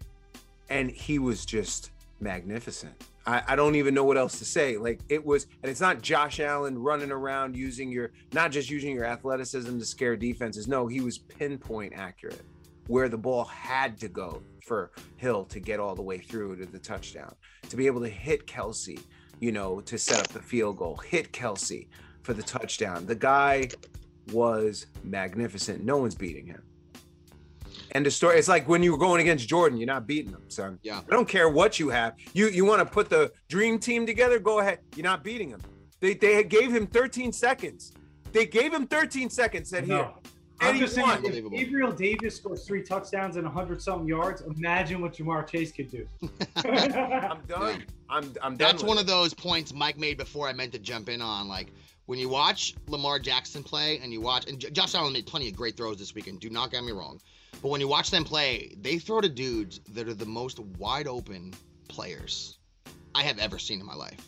[0.69, 2.93] and he was just magnificent.
[3.25, 4.77] I, I don't even know what else to say.
[4.77, 8.95] Like it was and it's not josh allen running around using your not just using
[8.95, 10.67] your athleticism to scare defenses.
[10.67, 12.41] No he was pinpoint accurate
[12.87, 16.65] where the ball had to go for Hill to get all the way through to
[16.65, 17.33] the touchdown,
[17.69, 18.99] to be able to hit Kelsey,
[19.39, 21.89] you know, to set up the field goal, hit Kelsey
[22.23, 23.05] for the touchdown.
[23.05, 23.69] The guy
[24.31, 25.83] was magnificent.
[25.83, 26.61] No one's beating him.
[27.91, 30.43] And the story, it's like when you were going against Jordan, you're not beating him,
[30.49, 30.77] son.
[30.83, 30.99] Yeah.
[30.99, 32.15] I don't care what you have.
[32.33, 34.39] You you want to put the dream team together?
[34.39, 34.79] Go ahead.
[34.95, 35.61] You're not beating him.
[35.99, 37.93] They they gave him 13 seconds.
[38.33, 39.69] They gave him 13 seconds.
[39.69, 40.17] Said here, No.
[40.59, 45.13] I'm just saying, if Gabriel Davis scores three touchdowns and 100 something yards, imagine what
[45.13, 46.07] Ja'Marr Chase could do.
[46.55, 47.83] I'm done.
[48.09, 48.57] I'm I'm done.
[48.57, 49.01] That's with one it.
[49.01, 51.47] of those points Mike made before I meant to jump in on.
[51.47, 51.71] Like
[52.05, 55.55] when you watch Lamar Jackson play and you watch, and Josh Allen made plenty of
[55.55, 56.39] great throws this weekend.
[56.39, 57.19] Do not get me wrong,
[57.61, 61.07] but when you watch them play, they throw to dudes that are the most wide
[61.07, 61.53] open
[61.87, 62.57] players
[63.13, 64.27] I have ever seen in my life.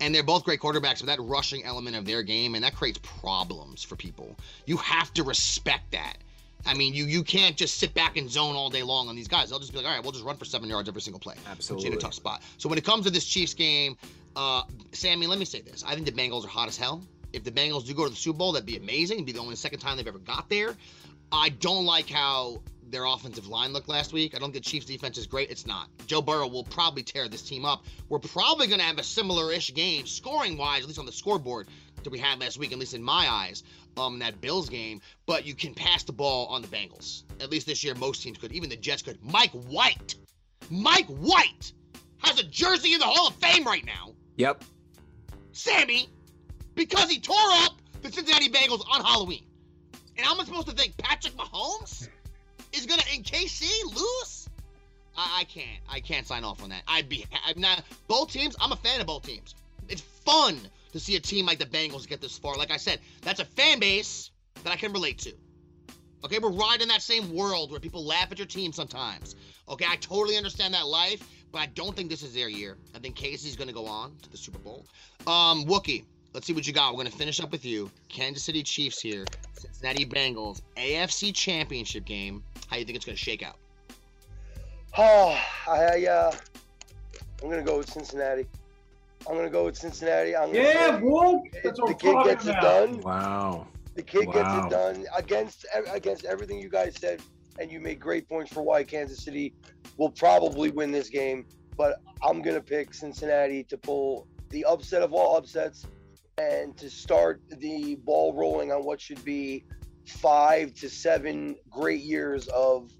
[0.00, 2.98] And they're both great quarterbacks, but that rushing element of their game and that creates
[3.02, 4.36] problems for people.
[4.64, 6.18] You have to respect that.
[6.66, 9.28] I mean, you you can't just sit back and zone all day long on these
[9.28, 9.50] guys.
[9.50, 11.34] They'll just be like, all right, we'll just run for seven yards every single play.
[11.80, 12.42] You in a tough spot.
[12.58, 13.96] So when it comes to this Chiefs game,
[14.36, 17.02] uh, Sammy, let me say this: I think the Bengals are hot as hell.
[17.32, 19.18] If the Bengals do go to the Super Bowl, that'd be amazing.
[19.18, 20.74] It'd be the only second time they've ever got there.
[21.30, 24.34] I don't like how their offensive line looked last week.
[24.34, 25.50] I don't think the Chiefs defense is great.
[25.50, 25.88] It's not.
[26.06, 27.84] Joe Burrow will probably tear this team up.
[28.08, 31.68] We're probably going to have a similar-ish game, scoring-wise, at least on the scoreboard,
[32.02, 33.62] that we had last week, at least in my eyes,
[33.98, 35.02] um, that Bills game.
[35.26, 37.24] But you can pass the ball on the Bengals.
[37.40, 38.52] At least this year, most teams could.
[38.52, 39.18] Even the Jets could.
[39.22, 40.14] Mike White,
[40.70, 41.72] Mike White
[42.22, 44.14] has a jersey in the Hall of Fame right now.
[44.36, 44.64] Yep.
[45.52, 46.08] Sammy,
[46.74, 49.44] because he tore up the Cincinnati Bengals on Halloween.
[50.18, 52.08] And I'm supposed to think Patrick Mahomes
[52.72, 54.48] is gonna in KC lose?
[55.16, 55.80] I, I can't.
[55.88, 56.82] I can't sign off on that.
[56.88, 57.24] I'd be.
[57.46, 57.82] I'm not.
[58.08, 58.56] Both teams.
[58.60, 59.54] I'm a fan of both teams.
[59.88, 60.58] It's fun
[60.92, 62.56] to see a team like the Bengals get this far.
[62.56, 64.30] Like I said, that's a fan base
[64.64, 65.32] that I can relate to.
[66.24, 69.36] Okay, we're riding that same world where people laugh at your team sometimes.
[69.68, 72.76] Okay, I totally understand that life, but I don't think this is their year.
[72.94, 74.84] I think KC's going to go on to the Super Bowl.
[75.28, 76.04] Um, Wookie,
[76.34, 76.92] let's see what you got.
[76.92, 77.90] We're going to finish up with you.
[78.08, 79.24] Kansas City Chiefs here,
[79.54, 82.42] Cincinnati Bengals, AFC Championship game.
[82.68, 83.56] How you think it's going to shake out?
[84.96, 86.32] Oh, I uh,
[87.42, 88.46] I'm gonna go with Cincinnati.
[89.28, 90.34] I'm gonna go with Cincinnati.
[90.34, 91.38] I'm gonna Yeah, say boy.
[91.62, 93.00] That's the kid talking gets it done.
[93.00, 93.68] Wow.
[93.94, 97.20] The kid gets it done against against everything you guys said,
[97.60, 99.54] and you made great points for why Kansas City
[99.98, 101.46] will probably win this game.
[101.76, 105.86] But I'm gonna pick Cincinnati to pull the upset of all upsets
[106.38, 109.64] and to start the ball rolling on what should be
[110.06, 112.90] five to seven great years of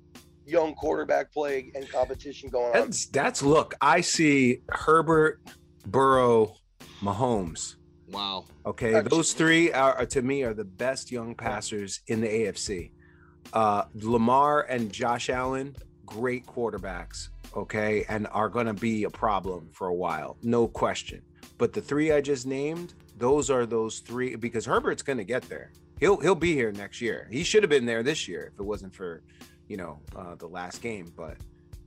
[0.44, 2.72] young quarterback play and competition going on.
[2.72, 3.74] That's that's look.
[3.80, 5.40] I see Herbert,
[5.86, 6.56] Burrow,
[7.00, 7.76] Mahomes.
[8.10, 8.46] Wow.
[8.64, 12.28] Okay, That's- those three are, are to me are the best young passers in the
[12.28, 12.92] AFC.
[13.52, 15.76] Uh, Lamar and Josh Allen,
[16.06, 17.28] great quarterbacks.
[17.54, 21.22] Okay, and are going to be a problem for a while, no question.
[21.56, 25.42] But the three I just named, those are those three because Herbert's going to get
[25.48, 25.72] there.
[26.00, 27.28] He'll he'll be here next year.
[27.30, 29.22] He should have been there this year if it wasn't for,
[29.66, 31.12] you know, uh, the last game.
[31.16, 31.36] But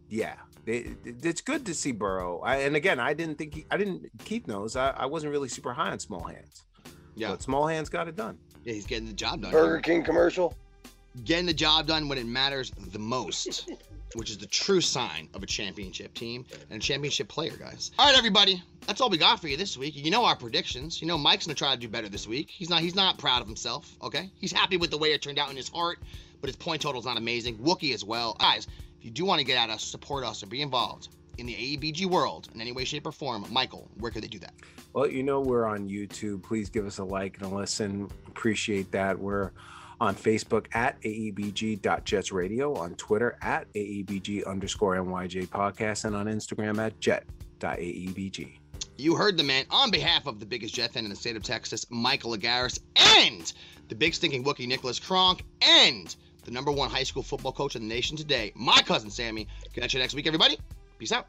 [0.10, 2.40] yeah, it, it- it's good to see Burrow.
[2.42, 4.10] I, and again, I didn't think he, I didn't.
[4.26, 6.64] Keith knows I, I wasn't really super high on small hands.
[7.16, 7.32] Yeah.
[7.32, 8.38] but small hands got it done.
[8.64, 9.52] Yeah, he's getting the job done.
[9.52, 10.54] Burger King commercial.
[11.26, 13.70] Getting the job done when it matters the most,
[14.16, 17.92] which is the true sign of a championship team and a championship player, guys.
[17.98, 18.62] All right, everybody.
[18.88, 19.96] That's all we got for you this week.
[19.96, 21.02] You know our predictions.
[21.02, 22.50] You know Mike's gonna try to do better this week.
[22.50, 22.82] He's not.
[22.82, 23.96] He's not proud of himself.
[24.02, 24.30] Okay.
[24.40, 26.00] He's happy with the way it turned out in his heart,
[26.42, 27.58] but his point total's not amazing.
[27.58, 28.68] Wookie as well, guys.
[28.98, 31.54] If you do want to get at us, support us, and be involved in the
[31.54, 34.54] AEBG world in any way, shape, or form, Michael, where could they do that?
[34.94, 36.44] Well, you know we're on YouTube.
[36.44, 38.12] Please give us a like and a listen.
[38.28, 39.18] Appreciate that.
[39.18, 39.52] We're
[40.02, 47.00] on Facebook at aebg.jetsradio, on Twitter at aebg underscore nyj podcast, and on Instagram at
[47.00, 48.58] jet.aebg.
[48.98, 51.44] You heard the man on behalf of the biggest Jet fan in the state of
[51.44, 53.54] Texas, Michael Agaris, and
[53.88, 57.84] the big stinking Wookie Nicholas Kronk, and the number one high school football coach in
[57.84, 59.48] the nation today, my cousin Sammy.
[59.74, 60.58] Catch you next week, everybody.
[60.98, 61.28] Peace out.